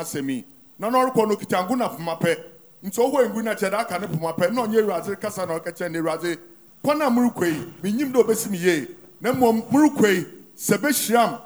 [0.78, 2.36] na na ɔrekɔ no okita na poma pɛ
[2.84, 5.72] nti ɔhɔ egu na kyerɛ aka ne poma pɛ na ɔnyɛ awurade kasa na ɔka
[5.72, 6.38] kyerɛ ne awurade
[6.82, 8.88] kwan a morekɔ yi menyim dɛ ɔbɛsi me yie
[9.20, 10.26] na mmom morekɔ yi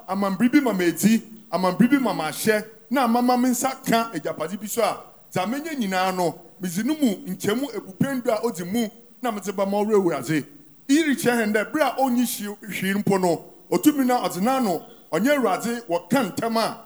[0.08, 4.66] amambere bi ma madi amambere bi ma mahyɛ na amama me nsa ka agyapade bi
[4.66, 4.98] so a
[5.32, 8.88] dza menya nyinaa no medze no mu nkyɛmu ebupɛn du a ɔdze mu
[9.22, 10.44] na medze bɛma ɔwerɛ awurade
[10.88, 12.24] iri kyerɛ hɛn dɛ bere a ɔnyi
[12.60, 14.82] hwi hwii mpo no ɔtumi na ɔdze n'ano
[15.12, 16.78] ɔnyɛ awurade wɔka ntɛm a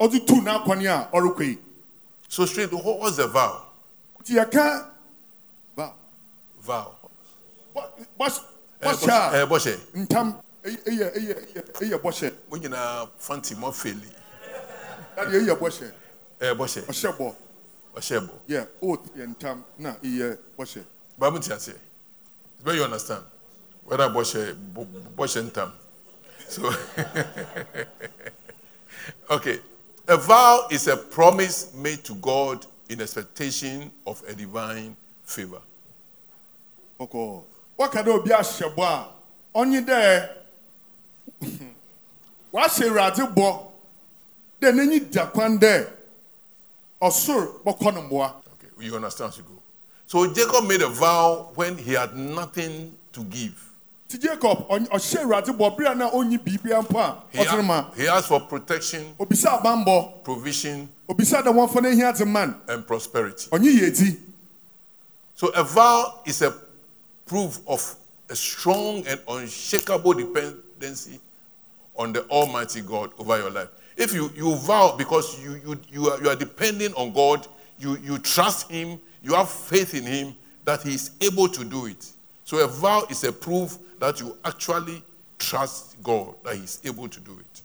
[0.00, 1.58] ɔdze tu n'akɔne a ɔrekɔ yi
[2.28, 3.62] So straight, what was the vow?
[4.20, 4.86] nti yɛka
[5.76, 5.92] ba
[6.60, 6.92] Vow.
[8.18, 8.40] bɔhyɛ
[8.80, 9.78] Eh, bɔhyɛ a eh, Boshe.
[9.94, 10.34] ntam
[10.66, 14.10] ɛyɛ ɛyɛ ɛyɛ ɛyɛ ɛyɛ bɔhyɛ When you na fancy more fairly.
[15.16, 15.92] ɛyɛ ɛyɛ bɔhyɛ
[16.40, 16.82] Eh, Boshe.
[16.82, 17.34] ɔhyɛ bɔ
[17.96, 18.30] Oshebo.
[18.48, 20.84] yɛ oath yɛ ntam na ɛyɛ bɔhyɛ
[21.42, 21.74] tells you.
[22.56, 23.24] It's where you understand.
[23.84, 24.54] Whether Boshe,
[25.16, 25.72] Boshe and Tam.
[26.48, 26.62] So,
[29.30, 29.58] okay.
[30.08, 35.60] A vow is a promise made to God in expectation of a divine favor.
[37.00, 37.42] ɔkɔ
[38.04, 39.08] dɛ obi ahyɛ bɔ a
[39.58, 40.28] ɔnye dɛ
[42.52, 43.66] wahyɛ awurade bɔ
[44.60, 45.88] dɛ n'enyi da kwan dɛ
[47.02, 49.50] ɔsoro bɔkɔ ne mboa Okay, you understand as you go.
[50.06, 53.62] So Jacob made a vow when he had nothing to give.
[54.08, 57.90] ti jacob ɔhyɛ awurade bɔ bere a na ɔnyi biribia mpo a He, ɔdze ma
[57.94, 62.86] he asked for protection, obisa abanbɔ provision, obisa dɛ wɔmfa no ahia dze man and
[62.86, 63.48] prosperity.
[63.50, 64.18] ɔnye yɛ di
[65.34, 66.54] So a vow is a
[67.26, 67.94] proof of
[68.30, 70.14] a strong and unshakable
[70.78, 71.20] dependency
[71.96, 73.68] on the Almighty God over your life.
[73.96, 77.46] If you, you vow because you, you, you, are, you are depending on God,
[77.78, 80.34] you, you trust Him, you have faith in Him
[80.64, 82.10] that He is able to do it.
[82.44, 85.02] So a vow is a proof that you actually
[85.38, 87.62] trust God that He is able to do it.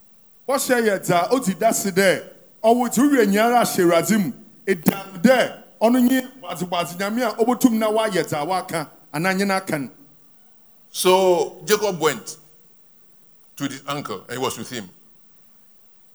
[0.47, 2.24] wɔhyɛ yɛ dza odi da se dɛ
[2.63, 4.34] ɔwɔ ti wiye nyara ahyɛ awurade mu
[4.65, 9.89] edam dɛ ɔno nye gbadzegbaze nyame a ɔbɛtum na wayɛ dza waka anaa nye
[10.91, 12.38] So Jacob went
[13.58, 14.90] to his uncle and he was with him.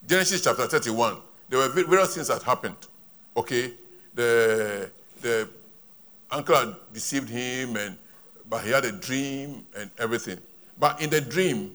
[0.07, 1.17] Genesis chapter 31.
[1.49, 2.77] There were various things that happened.
[3.37, 3.73] Okay?
[4.15, 5.49] The, the
[6.31, 7.97] uncle had deceived him, and
[8.49, 10.39] but he had a dream and everything.
[10.79, 11.75] But in the dream,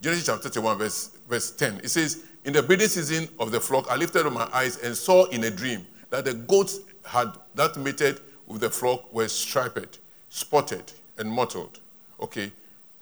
[0.00, 3.86] Genesis chapter 31, verse, verse 10, it says, In the breeding season of the flock,
[3.90, 7.76] I lifted up my eyes and saw in a dream that the goats had that
[7.76, 11.80] mated with the flock were striped, spotted, and mottled.
[12.20, 12.52] Okay,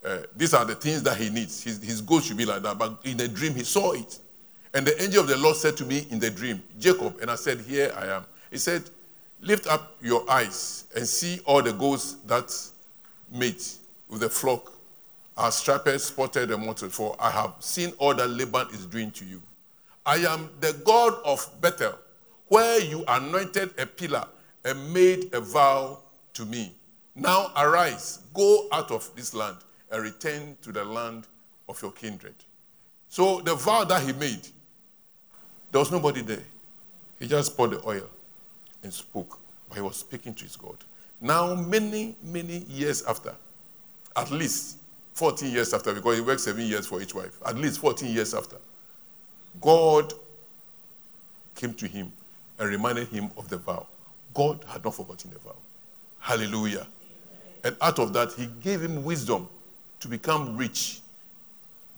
[0.04, 1.62] uh, these are the things that he needs.
[1.62, 2.78] His, his goats should be like that.
[2.78, 4.18] But in the dream, he saw it.
[4.74, 7.36] And the angel of the Lord said to me in the dream, Jacob, and I
[7.36, 8.24] said, Here I am.
[8.50, 8.82] He said,
[9.40, 12.52] Lift up your eyes and see all the goats that
[13.30, 13.74] mate
[14.08, 14.72] with the flock
[15.36, 19.24] are striped, spotted, and mottled, for I have seen all that Laban is doing to
[19.24, 19.42] you.
[20.06, 21.98] I am the God of Bethel,
[22.48, 24.24] where you anointed a pillar
[24.64, 25.98] and made a vow
[26.34, 26.72] to me.
[27.14, 29.56] Now arise, go out of this land,
[29.94, 31.24] and return to the land
[31.68, 32.34] of your kindred.
[33.08, 34.48] So the vow that he made,
[35.70, 36.42] there was nobody there.
[37.20, 38.08] He just poured the oil
[38.82, 39.38] and spoke,
[39.68, 40.76] but he was speaking to his God.
[41.20, 43.34] Now, many, many years after,
[44.16, 44.78] at least
[45.12, 48.34] 14 years after, because he worked seven years for each wife, at least 14 years
[48.34, 48.56] after,
[49.60, 50.12] God
[51.54, 52.12] came to him
[52.58, 53.86] and reminded him of the vow.
[54.34, 55.54] God had not forgotten the vow.
[56.18, 56.84] Hallelujah.
[57.62, 59.48] And out of that, he gave him wisdom
[60.04, 61.00] to become rich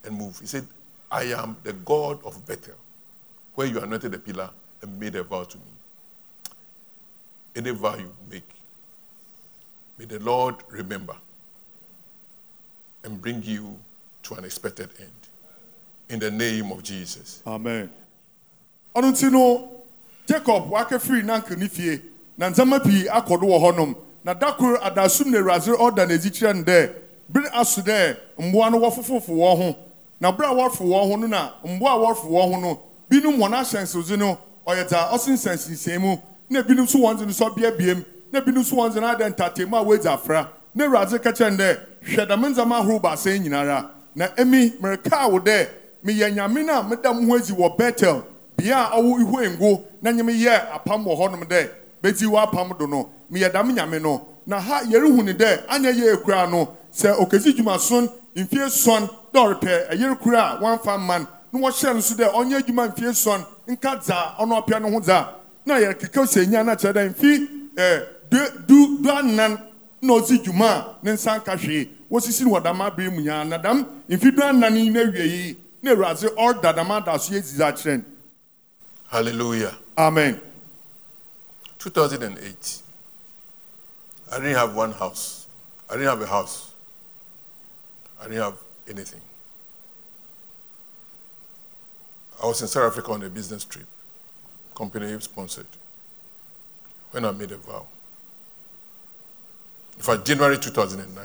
[0.05, 0.39] and move.
[0.39, 0.65] He said,
[1.11, 2.77] I am the God of Bethel,
[3.57, 4.49] where you anointed the pillar
[4.81, 5.65] and made a vow to me.
[7.57, 8.49] Any vow you make,
[9.99, 11.17] may the Lord remember
[13.03, 13.77] and bring you
[14.23, 15.11] to an expected end.
[16.09, 17.43] In the name of Jesus.
[17.45, 17.91] amen
[18.95, 19.69] ɔno no
[20.29, 22.01] jacob wakɛfiri nanka ne fie
[22.39, 26.31] na ndzɛmba pii akɔ do wɔ hɔnom na da koro adasom na awurade ɔda n'adzi
[26.31, 29.77] kyerɛ bere aso dɛ mmoa no wɔfofofo wɔn ho
[30.21, 33.37] na bere a wɔrefo wɔn ho no na mmoa a wɔrefo wɔn ho no binom
[33.39, 36.17] wɔn ahyɛnsodze no ɔyɛ dza ɔsensɛnsensɛn mu
[36.51, 39.35] na binom nso wɔn dze no sɔ biabiem na binom nso wɔn dze no adɛ
[39.35, 43.31] ntatemu a wɔadzi afra na awurade ka kyerɛ no dɛ hwɛ dɛm ndzɛmba ahorow baasa
[43.33, 43.91] yi nyinara.
[44.15, 45.67] Na emi mmerekaa wo dɛ
[46.05, 48.23] meyɛ nyame no a meda mo ho adzi wɔ betel
[48.57, 51.69] bea a ɔwɔ ihu ngo na nyɛ meyɛ apam wɔ hɔnom dɛ
[52.03, 54.29] bɛti wɔ apam do no meyɛ dam nyame no.
[54.47, 59.39] Na ha yɛrehu ne dɛ anyɛ yɛ ekura no sɛ okesi dwumason mfie sɔn dɛ
[59.47, 63.45] ɔrepɛ ɛyere kura a wɔamfa mman na wɔhyɛ no so dɛ ɔnyɛ adwuma mfie sɔn
[63.69, 65.29] nka dza ɔno ɔpɛ no ho dza
[65.67, 69.59] na yɛrekeka sɛ nya no kyerɛ dɛ mfi ɛɛ du du du anan
[70.01, 73.45] na ɔsi dwuma a ne nsa nka hwee wɔsisi no wɔ dam abere mu nyaa
[73.47, 77.33] na dam mfi du anan yi na awie yi na awurade ɔreda dam ada so
[77.35, 78.05] yɛ zizi akyerɛ no
[79.09, 79.77] Hallelujah.
[79.99, 80.41] amen
[81.79, 82.83] 2008.
[84.33, 85.47] I didn't have one house.
[85.89, 86.66] I didn't have a house.
[88.21, 88.59] I didn't have
[88.89, 89.21] anything.
[92.43, 93.87] I was in South Africa on a business trip,
[94.75, 95.67] company sponsored,
[97.11, 97.87] when I made a vow.
[99.97, 101.25] In fact, January 2009,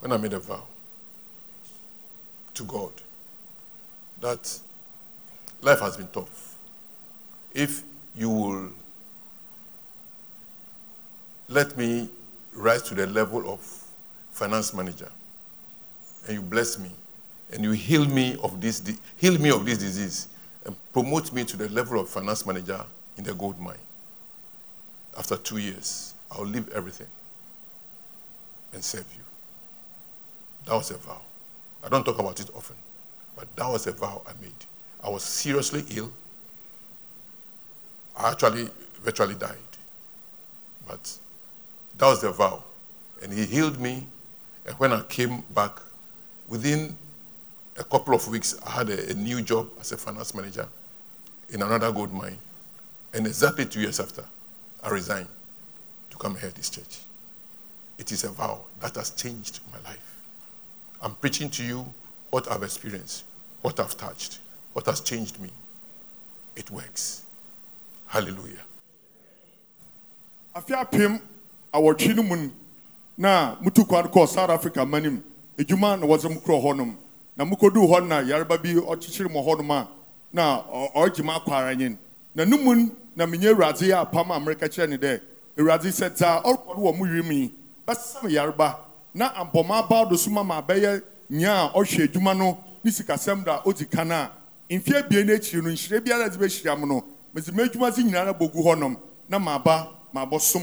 [0.00, 0.64] when I made a vow
[2.54, 2.92] to God
[4.20, 4.58] that
[5.60, 6.56] life has been tough.
[7.52, 7.82] If
[8.16, 8.70] you will
[11.48, 12.08] let me
[12.54, 13.60] rise to the level of
[14.30, 15.10] finance manager
[16.26, 16.90] and you bless me
[17.52, 18.82] and you heal me of this
[19.16, 20.28] heal me of this disease
[20.64, 22.82] and promote me to the level of finance manager
[23.16, 23.76] in the gold mine.
[25.18, 27.08] After two years i'll leave everything
[28.72, 29.22] and serve you.
[30.66, 31.20] That was a vow.
[31.84, 32.76] I don't talk about it often
[33.36, 34.52] but that was a vow i made.
[35.02, 36.12] I was seriously ill.
[38.16, 38.68] I actually
[39.02, 39.56] virtually died.
[40.86, 41.18] But
[41.98, 42.62] that was the vow.
[43.22, 44.06] And he healed me.
[44.66, 45.80] And when I came back,
[46.52, 46.94] within
[47.78, 50.68] a couple of weeks, I had a, a new job as a finance manager
[51.48, 52.36] in another gold mine.
[53.14, 54.22] And exactly two years after,
[54.84, 55.28] I resigned
[56.10, 56.98] to come here this church.
[57.98, 60.20] It is a vow that has changed my life.
[61.00, 61.86] I'm preaching to you
[62.28, 63.24] what I've experienced,
[63.62, 64.38] what I've touched,
[64.74, 65.48] what has changed me.
[66.54, 67.22] It works.
[68.08, 68.60] Hallelujah.
[71.74, 72.50] awɔtwe no mu no,
[73.16, 75.22] na mutu kwan kɔɔ south africa manim
[75.58, 76.94] edwuma na wɔdze mo korɔ hɔnom
[77.36, 79.88] na mukɔduu hɔ na yareba bi ɔkyekyere mo hɔnom a
[80.32, 80.62] na
[80.94, 81.96] ɔregye mo akɔ ara nyen
[82.34, 85.20] na no mu na menyɛ awurade yɛ apam a mmereka kyerɛ ne dɛ
[85.58, 87.52] awurade sɛ dza ɔrekɔ no wɔ mo wirim yi
[87.86, 88.76] bɛsesa me yareba
[89.14, 93.44] na ampɔma aba do so ma ma bɛyɛ nya a ɔhwɛ adwuma no ne sikasɛm
[93.44, 94.30] da ɔdzi kan a
[94.70, 97.04] mfe abien no akyiri no nhyira biara dze bɛhyira m no.
[97.34, 98.96] Mede m'adwuma dze nyinaa bɔgu hɔnom
[99.28, 100.62] na maaba maabɔ som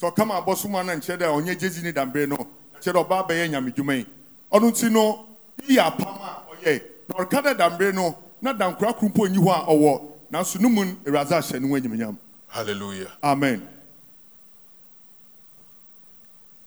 [0.00, 2.36] sɛ ɔka maabɔ som a na nkyerɛ dɛ ɔnyɛ gyezi ne dambere no
[2.80, 4.06] kyerɛ dɛ ɔbaa bɛyɛ nyamedwuma yi
[4.52, 5.26] ɔno nti no
[5.68, 9.50] yiyɛ apam a ɔyɛ na ɔreka dɛ dambere no na dankora koro mpo nyi hɔ
[9.50, 12.16] a ɔwɔ nanso no mu no awurade ahyɛ ne ho anyimnyam
[12.48, 13.12] Hallelujah.
[13.22, 13.66] amen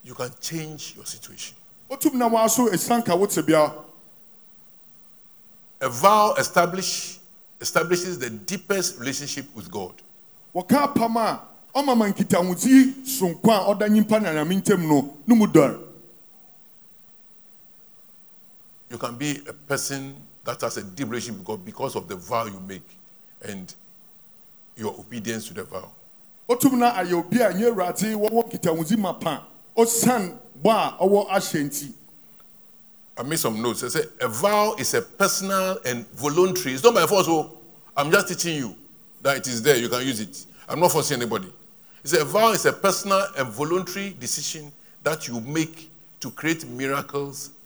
[0.03, 1.55] You can change your situation.
[1.89, 3.73] wotum na waa so esianka wo tebea
[5.83, 7.17] A vow establish,
[7.59, 9.93] establishes the deepest relationship with God.
[10.55, 11.41] wɔka apam a
[11.75, 15.79] ɔma ma nkitahodzi sonko a ɔda nyimpa ne anyame ntam no no mu dɔre
[18.91, 22.15] You can be a person that has a deep relationship with God because of the
[22.17, 22.83] vow you make
[23.41, 23.73] and
[24.75, 25.89] your obedience to the vow.
[26.49, 29.43] wotum na ayɛ obi a nyɛ awurade wɔwɔ nkitahodzi ma pa
[29.77, 31.93] ɔsiane bɔ a ɔwɔ ahyɛ nti
[33.17, 33.83] I made some notes.
[33.83, 36.73] I said a vow is a personal and voluntary.
[36.73, 37.25] It's not by force.
[37.25, 37.57] So
[37.95, 38.75] I'm just teaching you
[39.21, 39.77] that it is there.
[39.77, 40.45] You can use it.
[40.67, 41.51] I'm not forcing anybody.
[42.03, 44.71] It's a vow is a personal and voluntary decision
[45.03, 47.51] that you make to create miracles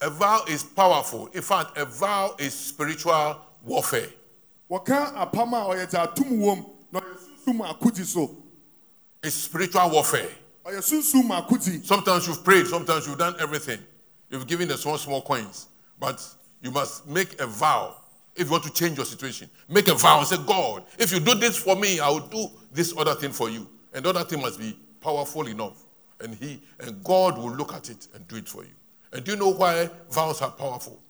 [0.00, 1.28] A vow is powerful.
[1.28, 4.08] In fact, a vow is spiritual warfare.
[4.70, 8.36] a ɔyɛ dze atum wom na ɔyɛ sunsum akodzi so
[9.22, 10.28] It's spiritual warfare.
[10.66, 13.78] ɔyɛ sunsum akodzi Sometimes you've prayed, sometimes you've done everything.
[14.28, 15.68] You've given the small, small coins.
[15.98, 16.22] But
[16.60, 17.96] you must make a vow
[18.34, 19.48] if you want to change your situation.
[19.68, 22.48] Make a vow and say, God, if you do this for me, I will do
[22.70, 23.66] this other thing for you.
[23.94, 25.84] And the other thing must be powerful enough.
[26.20, 28.70] And he and God will look at it and do it for you.
[29.16, 31.00] And do you know why vows are powerful?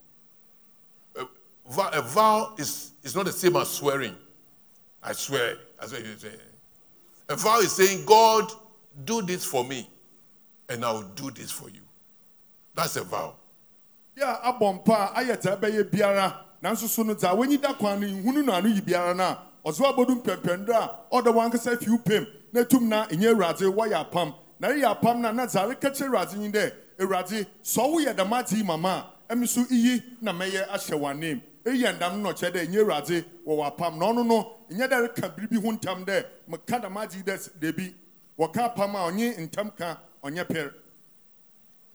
[1.17, 4.15] A, vow- is, is not the same as swearing.
[5.03, 5.57] I swear.
[5.81, 6.31] That's what you say.
[7.29, 8.45] A vow is saying, God,
[9.05, 9.91] do this for me,
[10.69, 11.81] and I will do this for you.
[12.77, 13.35] That's a vow.
[14.17, 16.33] yɛ a abɔ mpa a ayɛ dza ɛbɛyɛ biara
[16.63, 16.87] nanso
[17.37, 21.35] wɔnyi da kwan no nhunu no ano biara no a ɔso abɔdu mpɛmpɛndo a ɔda
[21.35, 24.33] wankasa fiw pem na tum na apam
[25.21, 26.53] na na awurade nyi
[26.99, 29.13] woyɛ dɛm ade yi mama
[29.47, 30.33] so iyi no
[33.47, 37.95] wɔwɔ apam na no dɛm ade yi debi
[38.39, 40.73] wɔka apam a ɔnye ntam ka ɔnyɛ pɛr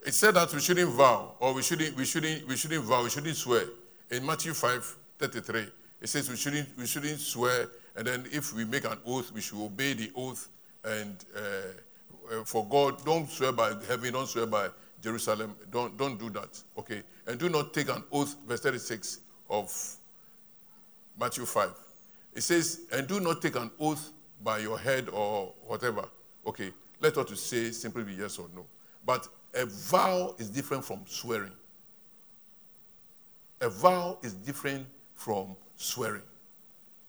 [0.04, 3.10] It said that we shouldn't vow, or we shouldn't, we shouldn't, we shouldn't vow, we
[3.12, 3.66] shouldn't swear.
[4.10, 5.68] In Matthew 5, 33,
[6.02, 9.42] it says we shouldn't, we shouldn't swear, and then if we make an oath, we
[9.42, 10.50] should obey the oath.
[10.84, 11.40] And uh,
[12.34, 14.70] uh, for God, don't swear by heaven, don't swear by
[15.02, 16.62] Jerusalem, don't, don't do that.
[16.78, 17.04] Okay?
[17.28, 19.98] And do not take an oath, verse 36 of
[21.20, 21.70] Matthew 5.
[22.34, 24.12] It says, and do not take an oath
[24.44, 26.06] by your head or whatever.
[26.46, 28.66] Okay, let us to say simply be yes or no.
[29.06, 31.52] But a vow is different from swearing.
[33.60, 36.24] A vow is different from swearing.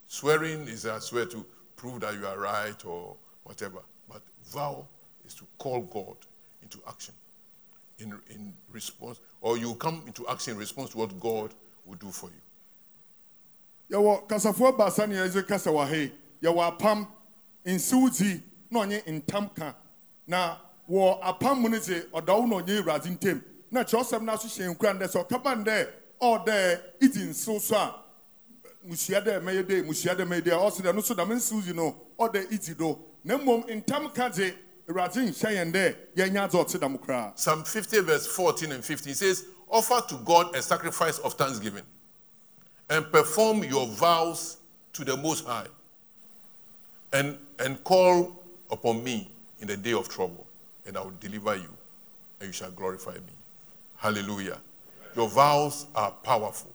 [0.07, 3.78] Swearing is I swear to prove that you are right or whatever.
[4.09, 4.86] But vow
[5.24, 6.16] is to call God
[6.62, 7.14] into action
[8.03, 12.11] in, in response, or you come into action in response to what God will do
[12.11, 13.96] for you.
[13.96, 17.07] yɛwɔ kasafoɔ baasa ne yɛdze kasa wɔ ha yi yɛwɔ apam
[17.64, 19.74] nsiw dzi na ɔnye ntam ka
[20.26, 20.57] na
[20.88, 25.07] wɔ apam mu no dze ɔdawo na ɔnye na kyerɛwsɛm no aso hyɛ nkura no
[25.07, 25.88] dɛ sɛ ɔkaba no dɛ
[26.20, 27.94] ɔɔdɛ idzi nsiw so a
[28.86, 32.50] musua dɛ mɛyɛ dɛ musua dɛ mɛyɛ dɛ ɔsi dɛ no so dɛm no ɔdɛ
[32.50, 32.98] idzi do.
[33.24, 34.28] Na mmom ntam ka
[37.37, 41.85] Psalm 50, verse 14 and 15 says, Offer to God a sacrifice of thanksgiving
[42.91, 44.59] and perform your vows
[44.93, 45.66] to the Most High
[47.12, 49.30] and, and call upon me
[49.61, 50.47] in the day of trouble,
[50.87, 51.68] and I will deliver you,
[52.41, 53.33] and you shall glorify me.
[53.97, 54.59] Hallelujah.
[55.14, 56.72] Your vows are powerful,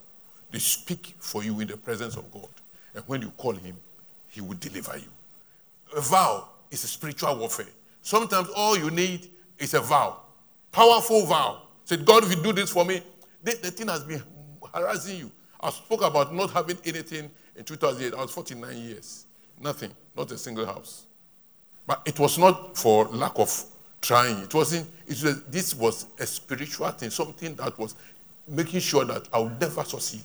[0.51, 2.47] they speak for you in the presence of God.
[2.95, 3.75] And when you call Him,
[4.29, 5.09] He will deliver you.
[5.95, 7.67] A vow is a spiritual warfare.
[8.07, 9.27] Sometimes all you need
[9.59, 10.21] is a vow,
[10.71, 11.63] powerful vow.
[11.83, 13.01] Say, God, if you do this for me,
[13.43, 14.23] the, the thing has been
[14.73, 15.31] harassing you.
[15.59, 18.17] I spoke about not having anything in 2008.
[18.17, 19.25] I was 49 years,
[19.59, 21.05] nothing, not a single house.
[21.85, 23.65] But it was not for lack of
[23.99, 24.37] trying.
[24.37, 24.87] It wasn't.
[25.05, 27.93] It was, this was a spiritual thing, something that was
[28.47, 30.23] making sure that I would never succeed.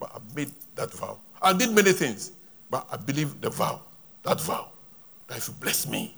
[0.00, 1.18] But I made that vow.
[1.40, 2.32] I did many things,
[2.68, 3.80] but I believe the vow,
[4.24, 4.70] that vow,
[5.28, 6.12] that if you bless me,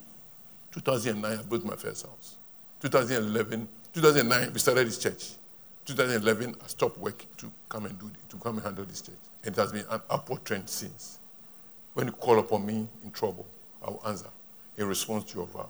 [0.72, 2.36] 2009 I built my first house.
[2.80, 5.32] 2011, 2009 we started this church.
[5.86, 9.54] 2011 I stopped work to come and do to come and handle this church, and
[9.56, 11.18] it has been an upward trend since.
[11.94, 13.46] When you call upon me in trouble,
[13.84, 14.28] I will answer
[14.76, 15.68] in response to your vow.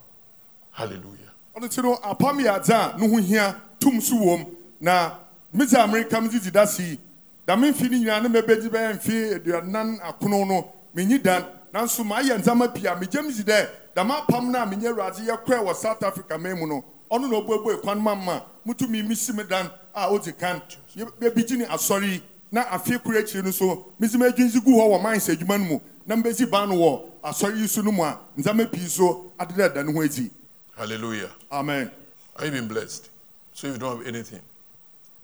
[0.73, 1.33] Hallelujah.
[1.59, 4.47] ɔno ti no apam yɛ adze a ne tum so
[4.81, 5.15] na
[5.53, 6.99] medze amerika dzi da se yi
[7.47, 12.39] dame mfe no nyinaa ne mɛbɛgye bɛyɛ mfe aduanan akono no menyi dan nanso maayɛ
[12.39, 13.69] ndzɛmba pii a megyam dzi dɛ
[13.99, 17.41] dɛm apam no a menyɛ awurade yɛkɔɛ wɔ south africa man mu no ɔno na
[17.41, 20.63] ɔbuebue kwan ma ma mutumi mesi me dan a ɔdzi kan
[20.97, 22.23] yɛbɛgye ne asɔre yi
[22.53, 25.81] na afe koro akyiri no so medze m'adwinsi gu hɔ wɔ mines adwuma no mu
[26.07, 29.75] na mbɛsi ban no wɔ asɔre yi so no mu a ndzɛmba pii so adeda
[29.75, 30.31] da ne ho
[30.77, 31.31] Hallelujah.
[31.51, 31.91] amen
[32.37, 33.09] Have you been blessed?
[33.53, 34.41] So if you don't have anything,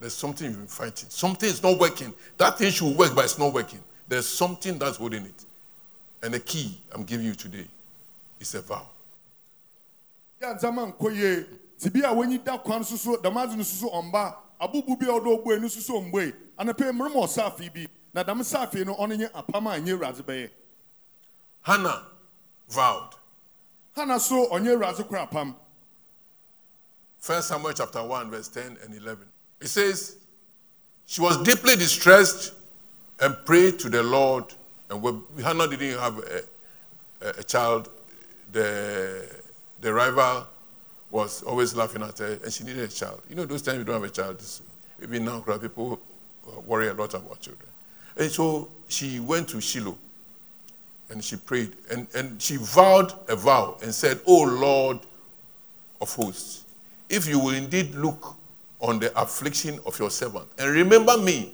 [0.01, 1.07] there's something you've been fighting.
[1.07, 2.13] Something is not working.
[2.37, 3.79] That thing should work, but it's not working.
[4.09, 5.45] There's something that's holding it.
[6.21, 7.67] And the key I'm giving you today
[8.39, 8.89] is a vow.
[10.41, 11.47] yɛ ndzɛmba nkɔ yie
[11.79, 15.05] ti bi a wɔnyi da kwan so so damaadze no so so ɔmba abubu bi
[15.05, 18.85] a ɔdɔ ɔbue no so so ɔmbue anapɛ mmerɛ ma ɔsaafe bi na dɛm saafe
[18.85, 20.49] no ɔno nye apam a ɛnyɛ awurade bɛyɛ
[21.61, 22.05] Hannah
[22.69, 23.15] vowed.
[23.95, 25.55] hana so ɔnyɛ awurade kora apam
[27.25, 29.25] 1 Samuel chapter 1, verse 10 and 11.
[29.59, 30.17] It says,
[31.07, 32.53] She was deeply distressed
[33.19, 34.45] and prayed to the Lord.
[34.91, 36.43] And when Hannah didn't have a,
[37.21, 37.89] a, a child,
[38.55, 39.27] the,
[39.81, 40.47] the rival
[41.11, 43.21] was always laughing at her, and she needed a child.
[43.29, 44.41] You know, those times you don't have a child,
[45.03, 45.99] even now, people
[46.65, 47.69] worry a lot about children.
[48.17, 49.97] And so she went to Shiloh
[51.09, 54.99] and she prayed and, and she vowed a vow and said, Oh Lord
[55.99, 56.63] of hosts,
[57.09, 58.35] if you will indeed look
[58.79, 61.53] on the affliction of your servant and remember me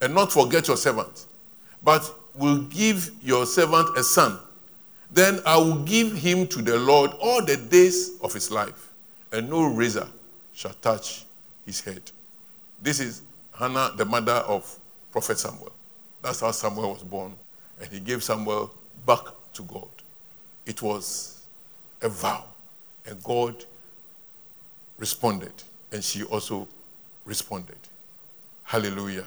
[0.00, 1.26] and not forget your servant,
[1.82, 4.38] but will give your servant a son,
[5.12, 8.92] Then I will give him to the Lord all the days of his life,
[9.32, 10.06] and no razor
[10.52, 11.24] shall touch
[11.66, 12.02] his head.
[12.80, 13.22] This is
[13.58, 14.76] Hannah, the mother of
[15.10, 15.72] Prophet Samuel.
[16.22, 17.34] That's how Samuel was born,
[17.80, 18.72] and he gave Samuel
[19.04, 19.88] back to God.
[20.66, 21.44] It was
[22.02, 22.44] a vow,
[23.06, 23.64] and God
[24.98, 25.52] responded,
[25.92, 26.68] and she also
[27.24, 27.78] responded.
[28.62, 29.26] Hallelujah.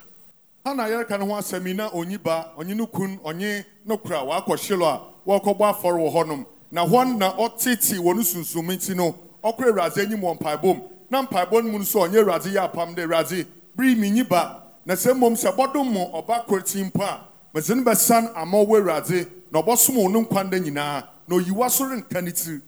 [4.56, 6.46] a wɔrekɔbɔ afɔre wɔ hɔnom.
[6.72, 11.22] Na hɔ na ɔtete wɔ no sunsum nti no ɔkɔ awurade anim wɔ mpaebom na
[11.24, 13.46] mpaebɔ no mu nso ɔnyɛ awurade yɛ apam dɛ awurade
[13.76, 14.64] bere mi nyi ba.
[14.86, 17.22] Na sɛ mmom sɛ bɔdom mo ɔba koroti mpo a
[17.54, 21.08] mɛdze no bɛsan ama ɔwɔ awurade na ɔbɔsom wo no nkwa nda nyinaa.
[21.28, 22.62] Na oyiwa so renka ne tiri.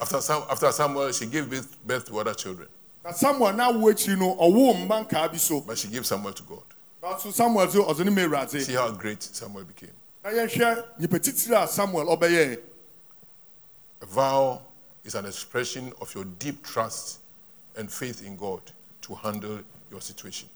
[0.00, 2.68] After, Sam, after Samuel, she gave birth, birth to other children,
[3.04, 5.60] na samuel na awo akyiri no ɔwoo mma nkaa bi so.
[5.60, 6.62] But she gave Samuel to God.
[7.02, 8.60] nanso samuel so ɔdze no ma awurade.
[8.62, 9.90] See how great Samuel became.
[10.24, 11.56] Na yɛhwɛ nnipa titiri
[14.02, 14.62] a vow
[15.04, 17.18] is an expression of your deep trust
[17.76, 18.60] and faith in God
[19.02, 19.60] to handle
[19.90, 20.48] your situation.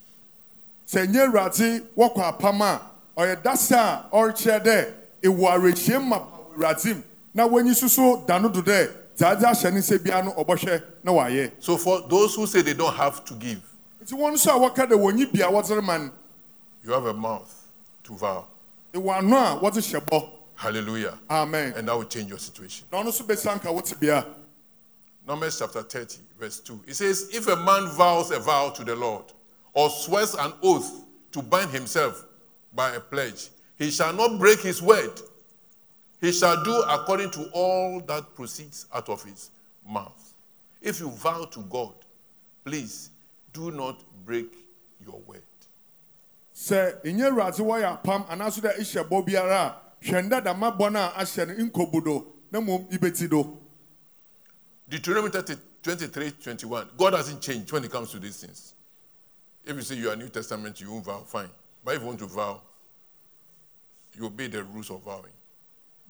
[0.86, 2.80] sɛ nye awurade wɔkɔ apam a
[3.16, 6.18] ɔyɛ dasa a ɔrekyerɛ dɛ ewu awerɛkyie ma
[6.56, 7.02] awurade mu
[7.32, 11.12] na wɔnyi soso da no do dɛ dzaadze ahyɛ ne nsa biara no ɔbɔhwɛ na
[11.12, 13.62] wayɛ So, for those who say they don't have to give,
[14.04, 16.10] nti wɔn nso a wɔka dɛ wɔnyi bia wɔdze rema no
[16.84, 17.66] you have a mouth
[18.02, 18.44] to vow.
[18.94, 21.18] Ewu ano a wɔdze hyɛ bɔ Hallelujah.
[21.28, 22.86] amen And that will change your situation.
[22.92, 24.24] na ɔno nso bɛsi anka wote bia
[25.26, 26.80] Numbers chapter 30, verse 2.
[26.86, 29.24] It says, If a man vows a vow to the Lord,
[29.72, 32.26] or swears an oath to bind himself
[32.74, 35.18] by a pledge, he shall not break his word.
[36.20, 39.48] He shall do according to all that proceeds out of his
[39.88, 40.34] mouth.
[40.82, 41.94] If you vow to God,
[42.62, 43.08] please
[43.54, 44.52] do not break
[45.02, 45.43] your word.
[46.68, 51.00] Sɛ nye awurade wɔyɛ apam anaasɛ dɛ ehyɛ bɔ biara a hwɛ ndadama bɔ no
[51.00, 53.60] a ahyɛ no nkɔbu do na mmom ibeti do
[54.88, 56.88] Deuteronomy 30, 23, 21.
[56.96, 58.74] God hasn't changed when it comes to these things.
[59.64, 61.48] If you say you are New Testament, you won't vow, fine.
[61.82, 62.60] But if you want to vow,
[64.12, 65.32] you obey the rules of vowing.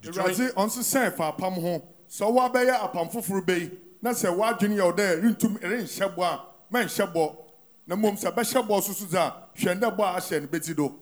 [0.03, 4.85] Awurade ɔnso sɛn fa apam ho sɛ wɔabɛyɛ apam foforɔ bɛyi na sɛ wɔadwene yɛ
[4.85, 6.41] wo dɛ rentum renhyɛ bɔ a
[6.73, 7.37] mɛnhyɛ bɔ
[7.87, 8.19] it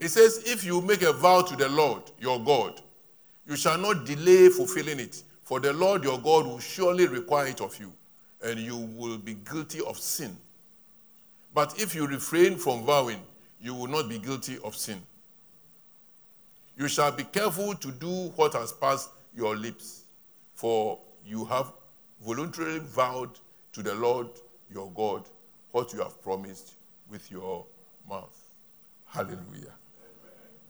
[0.08, 2.80] says, if you make a vow to the Lord your God,
[3.46, 7.60] you shall not delay fulfilling it, for the Lord your God will surely require it
[7.60, 7.92] of you,
[8.42, 10.36] and you will be guilty of sin.
[11.54, 13.20] But if you refrain from vowing,
[13.60, 15.00] you will not be guilty of sin.
[16.76, 20.02] You shall be careful to do what has passed your lips,
[20.54, 21.72] for you have
[22.24, 23.38] voluntarily vowed
[23.72, 24.26] to the Lord
[24.72, 25.28] your God
[25.72, 26.74] what you have promised
[27.10, 27.66] with your
[28.08, 28.38] mouth.
[29.06, 29.74] Hallelujah.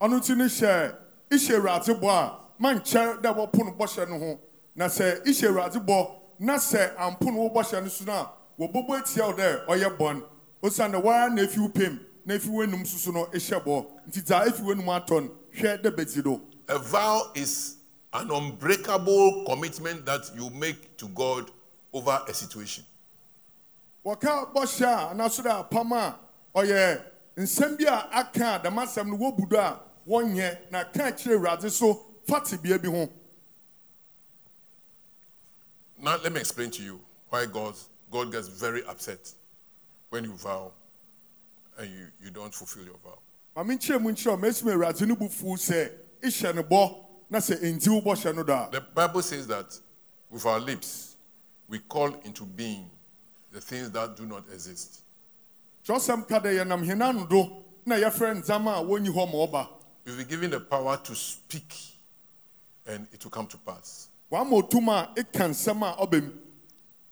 [0.00, 0.96] ɔno nti no hyɛ
[1.30, 4.40] ihyɛ awurade bɔ a mankyɛr dɛ wɔpo no bɔhyɛ no ho
[4.74, 8.32] na sɛ ihyɛ awurade bɔ na sɛ ampo no wo bɔhyɛ no so no a
[8.58, 10.22] wɔbɛbɔ atia wo dɛ ɔyɛ bɔn
[10.62, 14.44] osiane wɔara na efi wo pem na efi w'anum soso no ehyɛ bɔ nti dza
[14.46, 17.76] efi w'anum atɔ no hwɛ dɛ do A vow is
[18.12, 21.50] an unbreakable commitment that you make to God
[21.92, 22.84] over a situation.
[24.04, 26.18] Wɔka bɔhyɛ a anaso dɛ apam a
[26.54, 27.04] ɔyɛ
[27.36, 31.36] nsɛm bi a aka a dɛm asɛm no wɔbu do a wɔnyɛ na ka kyerɛ
[31.38, 31.94] awurade so
[32.26, 33.08] fa tebea bi ho.
[35.98, 37.74] Now, let me explain to you why God,
[38.10, 39.32] God gets very upset
[40.10, 40.72] when you vow
[41.78, 43.18] and you, you don't fulfill your vow.
[43.54, 45.92] ma menkyerɛ mu nkyerɛ ɔma ɛsim awurade no bufuw sɛ
[46.22, 49.78] ihyɛ no bɔ na sɛ enti wo bɔhyɛ no do a The Bible says that
[50.28, 51.16] with our lips,
[51.68, 52.90] we call into being
[53.52, 55.02] the things that do not exist.
[55.86, 59.68] kyerɛsɛm ka dɛ yɛnam hena ano do na yɛfrɛ ndzama a wɔnyi hɔ ma ɔba
[60.04, 61.76] We've been given the power to speak
[62.86, 64.08] and it will come to pass.
[64.30, 66.32] wama otum a ɛka nsɛm a ɔba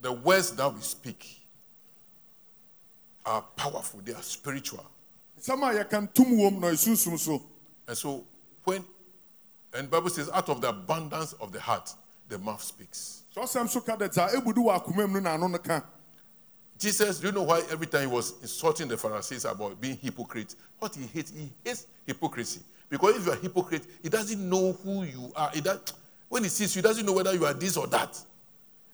[0.00, 1.40] The words that we speak
[3.26, 4.84] are powerful, they are spiritual.
[5.38, 7.42] nsɛm a yɛka ntom wom na ɛsunsum so
[7.86, 8.24] And so
[8.64, 8.84] when
[9.72, 11.94] and Bible says, out of the abundance of the heart,
[12.28, 13.22] the mouth speaks.
[16.80, 20.56] Jesus, do you know why every time he was insulting the Pharisees about being hypocrites?
[20.78, 22.62] What he hates, he hates hypocrisy.
[22.88, 25.50] Because if you are a hypocrite, he doesn't know who you are.
[25.52, 25.78] He does,
[26.30, 28.18] when he sees you, he doesn't know whether you are this or that.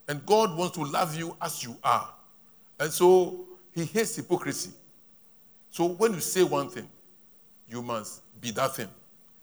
[0.09, 2.09] And God wants to love you as you are.
[2.81, 4.73] And so he hates hypocrisy.
[5.71, 6.89] So when you say one thing,
[7.69, 8.89] you must be that thing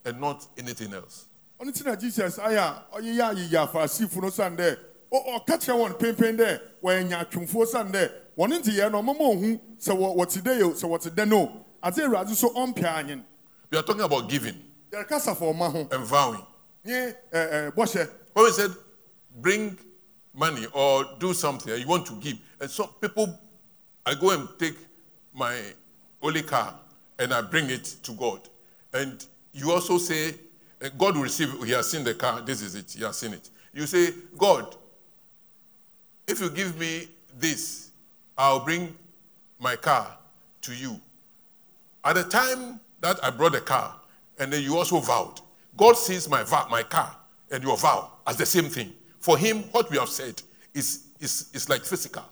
[0.04, 1.28] and not anything else.
[1.62, 4.78] ɔno ti na jesus ayɛ a ɔyeyɛ ayeyɛ afarisifo no san dɛ
[5.14, 9.94] ɔka kyerɛ wɔn pempen dɛ wɔyɛ nyaatwomfoɔ san dɛ wɔne nteyɛ no ɔmama ohu sɛ
[9.98, 13.24] wɔte dɛ yɛ sɛ wɔte dɛ no adze awurade so ɔmpɛ anyen
[13.72, 14.56] We are talking about giving
[14.92, 16.46] yɛrekasa fa ɔma ho and vowing.
[16.86, 18.72] nye ɛɛ bɔhyɛ When we said
[19.36, 19.78] bring
[20.34, 23.40] money or do something you want to give, and some people,
[24.06, 24.76] I go and take
[25.34, 25.56] my
[26.22, 26.76] holy car
[27.20, 28.42] and I bring it to God.
[28.94, 30.36] And you also say,
[30.84, 31.52] uh, God will receive.
[31.64, 32.42] He has seen the car.
[32.42, 32.92] This is it.
[32.92, 33.50] He has seen it.
[33.74, 34.76] You say, God,
[36.28, 37.08] if you give me
[37.38, 37.92] this,
[38.38, 38.96] I'll bring
[39.60, 40.18] my car
[40.62, 41.00] to you.
[42.04, 43.96] At the time that I brought the car,
[44.40, 45.40] and then you also vowed,
[45.78, 47.16] God sees my vow, my car,
[47.52, 48.94] and your vow as the same thing.
[49.20, 50.42] For him, what we have said
[50.74, 52.24] is, is, is like physical.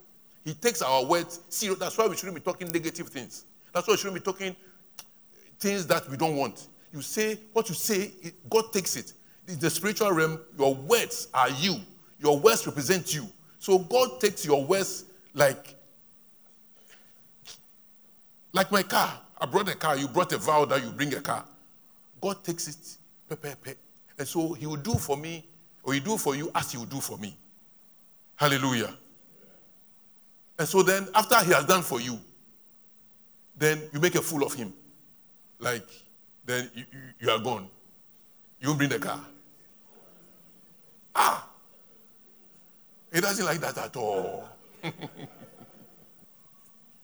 [0.44, 1.80] He takes our words serious.
[1.80, 3.46] That's why we shouldn't be talking negative things.
[3.74, 4.56] That's why we shouldn't be talking
[5.60, 6.68] things that we don't want.
[6.92, 9.14] You say what you say, it- God takes it.
[9.48, 11.78] In the spiritual realm, your words are you.
[12.20, 13.28] Your words represent you.
[13.60, 15.76] So God takes your words like
[18.54, 19.20] like my car.
[19.38, 19.98] I brought a car.
[19.98, 21.46] You brought a vow that you bring a car.
[22.22, 22.98] God takes it,
[23.28, 23.74] pe, pe, pe.
[24.18, 25.46] and so He will do for me,
[25.84, 27.36] or He do for you as He will do for me.
[28.36, 28.94] Hallelujah.
[30.60, 32.20] And so then, after He has done for you,
[33.58, 34.74] then you make a fool of Him.
[35.60, 35.88] Like,
[36.46, 37.68] then you, you, you are gone.
[38.60, 39.20] You won't bring the car.
[41.16, 41.48] Ah!
[43.14, 44.48] He doesn't like that at all.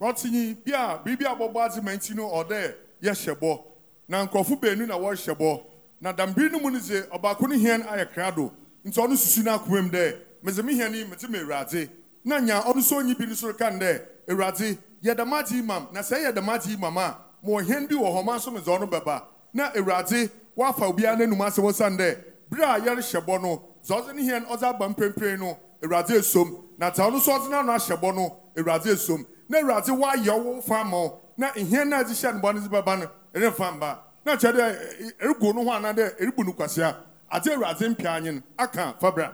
[0.02, 3.64] rɔtinyi bi a biribi abɔbɔ adze ma nti no ɔdɛ yɛhyɛ
[4.08, 5.64] na nkurɔfo beenu na wɔrehyɛ bɔ
[6.02, 8.52] na dambiri no mu no dze ɔbaako ne hɛn ayɛ krado.
[8.86, 11.90] Nti ɔno susu no akoma mu dɛ medze me hɛn yi medze ma awurade
[12.24, 15.62] na nya ɔno nso onyi bi no so kan dɛ awurade yɛ dɛm agye yi
[15.64, 18.66] na sɛ yɛ dɛm agye yi a ma ɔhɛn bi wɔ hɔ ma nso medze
[18.68, 19.24] ɔno bɛba
[19.54, 22.18] na awurade wafa obiara n'anum ase wɔ san dɛ
[22.50, 26.64] bere a yɛrehyɛ bɔ no dza ɔdze ne hɛn ɔdze aba mprempren no awurade esom
[26.78, 30.84] na dza ɔno nso ɔdze n'ano ahyɛ no awurade esom na awurade wayɛ ɔwɔ fa
[30.84, 34.00] ma wo na nhɛn no a ɛdze hyɛ no bɔ no bɛba no ɛremfa mba
[34.26, 36.96] na kyerɛ dɛ ɛregu no ho anaa dɛ ɛrebu no kwasea
[37.32, 39.34] awurade mpia aka fabra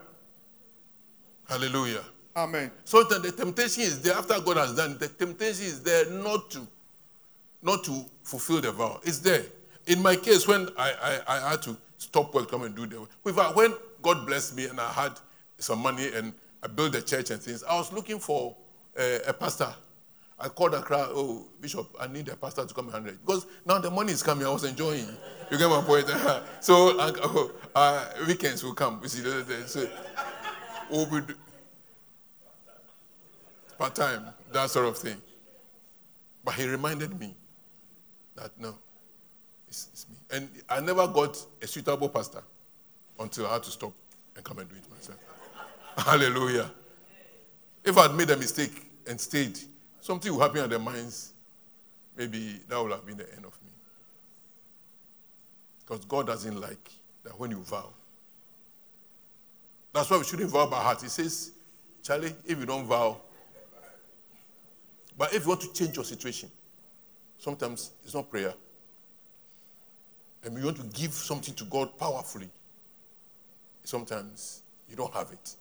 [1.47, 2.03] Hallelujah.
[2.35, 4.97] amen So the temptation is there after God has done.
[4.97, 6.65] The temptation is there not to,
[7.61, 8.99] not to fulfill the vow.
[9.03, 9.43] It's there.
[9.87, 13.01] In my case, when I, I, I had to stop work, come and do the
[13.01, 13.55] work.
[13.55, 15.11] When God blessed me and I had
[15.57, 16.33] some money and
[16.63, 18.55] I built a church and things, I was looking for
[18.97, 19.73] uh, a pastor.
[20.43, 23.25] I called Accra, oh, Bishop, I need a pastor to come and handle it.
[23.25, 25.07] Because now the money is coming, I was enjoying.
[25.49, 26.05] You get my point?
[26.59, 28.99] so uh, uh, weekends will come.
[29.01, 29.23] You see,
[29.65, 29.87] so,
[30.91, 31.33] we'll be
[33.77, 35.15] part time, that sort of thing.
[36.43, 37.33] But he reminded me
[38.35, 38.75] that no,
[39.69, 40.17] it's, it's me.
[40.29, 42.43] And I never got a suitable pastor
[43.17, 43.93] until I had to stop
[44.35, 45.19] and come and do it myself.
[45.97, 46.69] Hallelujah.
[47.85, 49.57] If I'd made a mistake and stayed,
[50.03, 51.31] something will happen at the minds.
[52.15, 53.71] Maybe that will have been the end of me.
[55.79, 56.91] Because God doesn't like
[57.23, 57.89] that when you vow.
[59.93, 61.01] That's why we shouldn't vow by heart.
[61.01, 61.51] He says,
[62.03, 63.17] Charlie, if you don't vow,
[65.17, 66.49] but if you want to change your situation,
[67.37, 68.53] sometimes it's not prayer.
[70.43, 72.49] And you want to give something to God powerfully.
[73.85, 75.55] Sometimes you don't have it.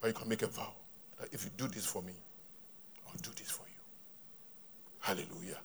[0.00, 0.72] But you can make a vow
[1.18, 2.12] that if you do this for me,
[3.08, 3.80] I'll do this for you.
[5.00, 5.58] Hallelujah.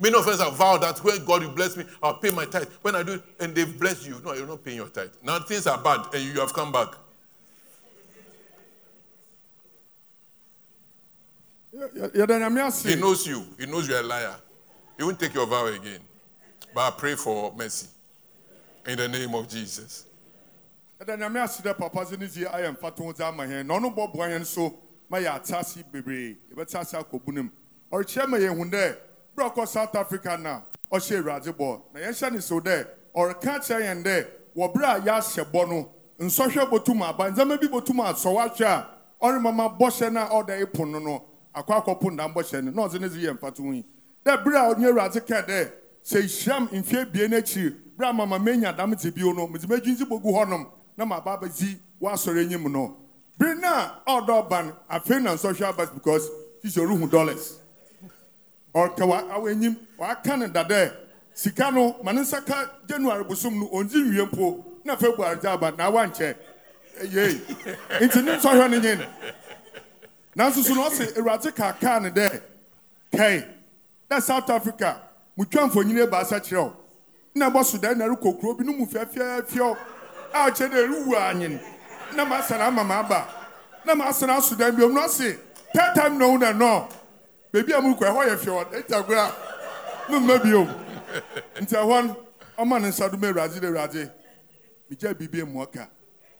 [0.00, 2.68] Many of us have vowed that when God will bless me, I'll pay my tithe.
[2.82, 5.10] When I do it, and they've blessed you, no, you're not paying your tithe.
[5.22, 6.88] Now things are bad and you have come back.
[11.74, 13.44] Yɛ- yɛda nyame ase He knows you.
[13.58, 14.36] He knows you're a liar.
[14.96, 16.00] He won't take your vow again.
[16.74, 17.88] But I pray for mercy.
[18.86, 20.04] In the name of Jesus.
[25.08, 26.36] Ma yɛ ate ase bebree.
[26.50, 27.50] Yɛbɛte ase akɔbu no mu
[27.92, 28.96] ɔrekyerɛ ma yɛhu dɛ
[29.36, 30.60] berɛ ɔkɔ south africa na
[30.92, 35.00] ɔhyɛ awurade bɔ na yɛnhyɛ ne so dɛ ɔreka kyerɛ yɛn dɛ wɔ berɛ a
[35.00, 35.90] yɛahyɛ bɔ no
[36.20, 37.30] nsɔhwɛ bɔtum aba.
[37.30, 38.88] Ndzɛmba bi bɔtum asɔ wahwɛ a
[39.22, 42.70] ɔremama bɔhyɛ no a ɔda epo no no akɔ akɔpo ndam bɔhyɛ no.
[42.70, 43.84] Na ɔdze ne dze yɛ mfato ho yi.
[44.24, 45.72] Dɛ berɛ a ɔne awurade ka dɛ
[46.04, 50.04] sɛ nhyiram mfeɛ bie n'akyi berɛ a mama menya dam dze bio no medze m'adwinsi
[50.08, 52.96] bogu hɔnom na maba abɛdzi w'asɔre enyim no.
[53.38, 56.28] Bere no a ɔdɔ ɔba no afei na nsɔhwɛ aba because
[56.62, 57.58] sisi oruhu dollars.
[58.74, 60.92] Ɔka wa awo enyim waka ne dada
[61.32, 65.48] sika no ma ne nsa ka january bosom no ondzi nwie mpo na february gye
[65.50, 66.34] aba na awa nkyɛ.
[67.00, 67.40] Eyei
[68.00, 69.04] nti ne nsɔhwɛ no nye no.
[70.36, 72.42] Nanso so na ɔse awurade kaakaa ne dɛ.
[73.12, 73.46] Kɛi
[74.10, 75.00] dɛ south africa
[75.38, 76.76] mutwa mfonyini ebaasa kyerɛ o
[77.34, 79.76] na bɔ sudan na ɛrekɔ kuro bi no mu fɛfɛɛfɛw
[80.34, 81.60] a ɔkyerɛ dɛ ɛrewu anyen.
[82.16, 83.28] Na ma asana ama ma aba
[83.84, 86.88] na ma asana sudan bi omu na third time na ohun na nɔ
[87.52, 89.34] beebi a mu kɔ ɛhɔ yɛ fɛw ɛta kura
[90.08, 90.64] mu mma bi o
[91.60, 92.16] nti ɛhɔ no
[92.58, 94.10] ɔma ne nsa do ma awurade de awurade
[94.90, 95.88] megya biribi emu ɔka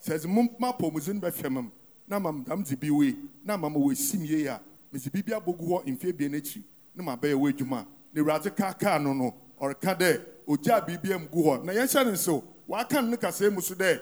[0.04, 1.72] sɛ ɛdze mo ma apɔmudzen no bɛhwɛ me m
[2.06, 4.60] na ma dam dze bi wei na ma ma wɔsim yie a
[4.92, 6.62] medze biribi abɔgu hɔ mfe ebien akyi
[6.94, 11.26] na ma bɛyɛ wɔ adwuma na awurade kaakaa no no ɔreka dɛ ogyaa biribi am
[11.26, 11.64] gu hɔ.
[11.64, 14.00] Na yɛnhyɛ ne nsew waka no ne kasɛɛ mu so dɛ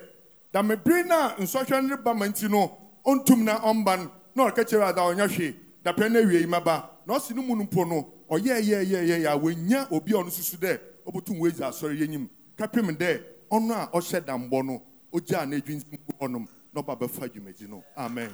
[0.53, 4.63] damebere no a nsɔhwɛ no reba ma nti no ɔntum na ɔmba no na ɔreka
[4.65, 5.55] kyerɛ ada ɔnyɛ hwee.
[5.87, 9.87] Dapɛ no awie yi maba na ɔsi no mu no mpo no ɔyɛɛyɛɛyɛyɛ a wɔnya
[9.91, 12.27] obi a ɔno susu dɛ ɔbɛtum wɔadzi asɔre yɛnyim
[12.57, 14.81] kapem dɛ ɔno a ɔhyɛ dambɔ no
[15.13, 17.83] ogyaa no adwi nsɛm gu hɔnom na ɔba bɛfa dwumadi no.
[17.95, 18.29] Amen.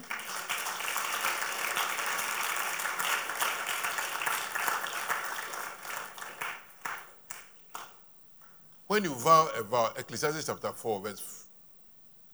[8.87, 11.42] When you vow a vow, Ecclesiastes chapter 4, verse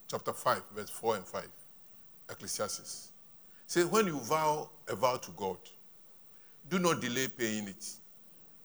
[0.09, 1.47] chapter 5, verse 4 and 5.
[2.31, 3.11] Ecclesiastes.
[3.67, 5.57] Say when you vow a vow to God,
[6.69, 7.85] do not delay paying it.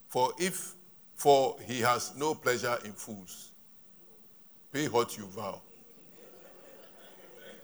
[0.09, 0.75] For if
[1.15, 3.51] for he has no pleasure in fools.
[4.73, 5.61] Pay what you vow.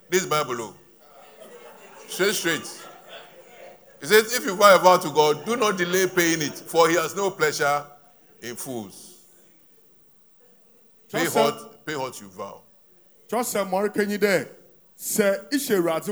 [0.09, 0.74] This Bible, oh.
[2.09, 2.87] straight, straight.
[4.01, 6.89] It says, if you vow a vow to God, do not delay paying it, for
[6.89, 7.85] he has no pleasure
[8.41, 9.18] in fools.
[11.12, 12.62] Pay what, pay what you vow.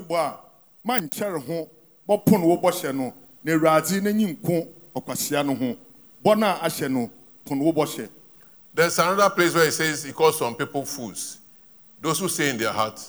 [0.01, 0.39] Bɔ a
[0.87, 1.69] mankyɛre ho
[2.09, 3.15] bɔpo no wo bɔhyɛ no
[3.45, 5.77] na awurade n'anyi nko ɔkwasea no ho
[6.25, 7.11] bɔ no a ahyɛ no
[8.75, 11.39] There's another place where it says he calls some people fools.
[12.01, 13.03] Those who say in their heart,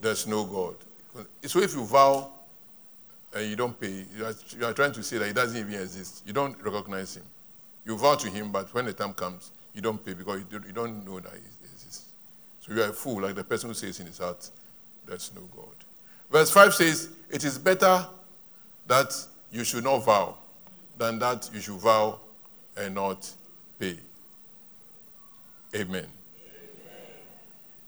[0.00, 0.76] there's no God.
[1.42, 2.30] So if you vow
[3.34, 5.74] and you don't pay, you are, you are trying to say that he doesn't even
[5.80, 6.22] exist.
[6.26, 7.24] You don't recognize him.
[7.84, 11.04] You vow to him, but when the time comes, you don't pay because you don't,
[11.04, 11.53] know that he exists.
[12.64, 14.48] So you are a fool, like the person who says in his heart,
[15.06, 15.74] there's no God.
[16.30, 18.06] Verse 5 says, It is better
[18.86, 19.14] that
[19.52, 20.38] you should not vow
[20.96, 22.18] than that you should vow
[22.74, 23.30] and not
[23.78, 23.98] pay.
[25.76, 26.06] Amen.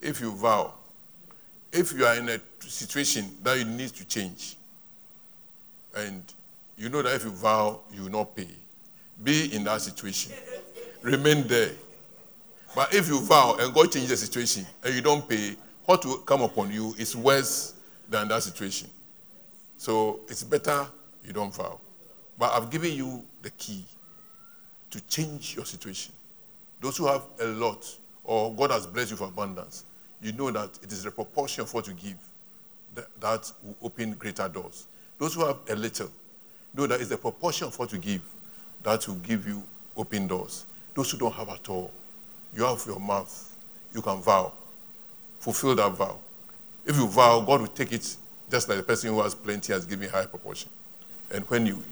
[0.03, 0.74] If you vow,
[1.72, 4.57] if you are in a situation that you need to change,
[5.97, 6.22] and
[6.77, 8.49] you know that if you vow, you will not pay,
[9.24, 10.33] be in that situation.
[11.01, 11.70] Remain there.
[12.77, 15.57] But if you vow and God changes the situation and you don't pay,
[15.87, 17.72] what will come upon you is worse
[18.11, 18.91] than that situation.
[19.79, 20.87] So it's better
[21.24, 21.81] you don't vow.
[22.39, 23.83] But I've given you the key
[24.91, 26.12] to change your situation.
[26.83, 27.87] Those who have a lot,
[28.24, 29.87] or God has blessed you for abundance,
[30.20, 32.18] you know that it is the proportion of what you give
[32.95, 34.87] that, that will open greater doors.
[35.18, 36.11] Those who have a little,
[36.74, 38.20] know that it's the proportion of what you give
[38.83, 39.62] that will give you
[39.97, 40.66] open doors.
[40.95, 41.91] Those who don't have at all,
[42.57, 43.57] you have your mouth,
[43.94, 44.52] you can vow.
[45.38, 46.18] Fulfill that vow.
[46.84, 48.16] If you vow, God will take it
[48.50, 50.70] just like the person who has plenty has given high proportion.
[51.30, 51.82] And when you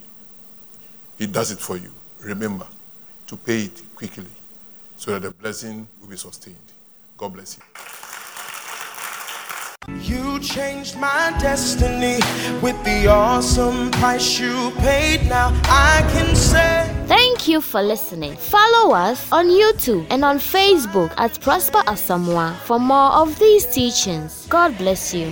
[1.19, 1.91] he does it for you.
[2.21, 2.67] Remember
[3.27, 4.27] to pay it quickly
[4.97, 6.57] so that the blessing will be sustained.
[7.17, 8.14] God bless you.
[9.89, 12.19] You changed my destiny
[12.63, 15.29] with the awesome price you paid.
[15.29, 16.91] Now I can say.
[17.07, 18.37] Thank you for listening.
[18.37, 24.47] Follow us on YouTube and on Facebook at Prosper Asamoah for more of these teachings.
[24.49, 25.31] God bless you.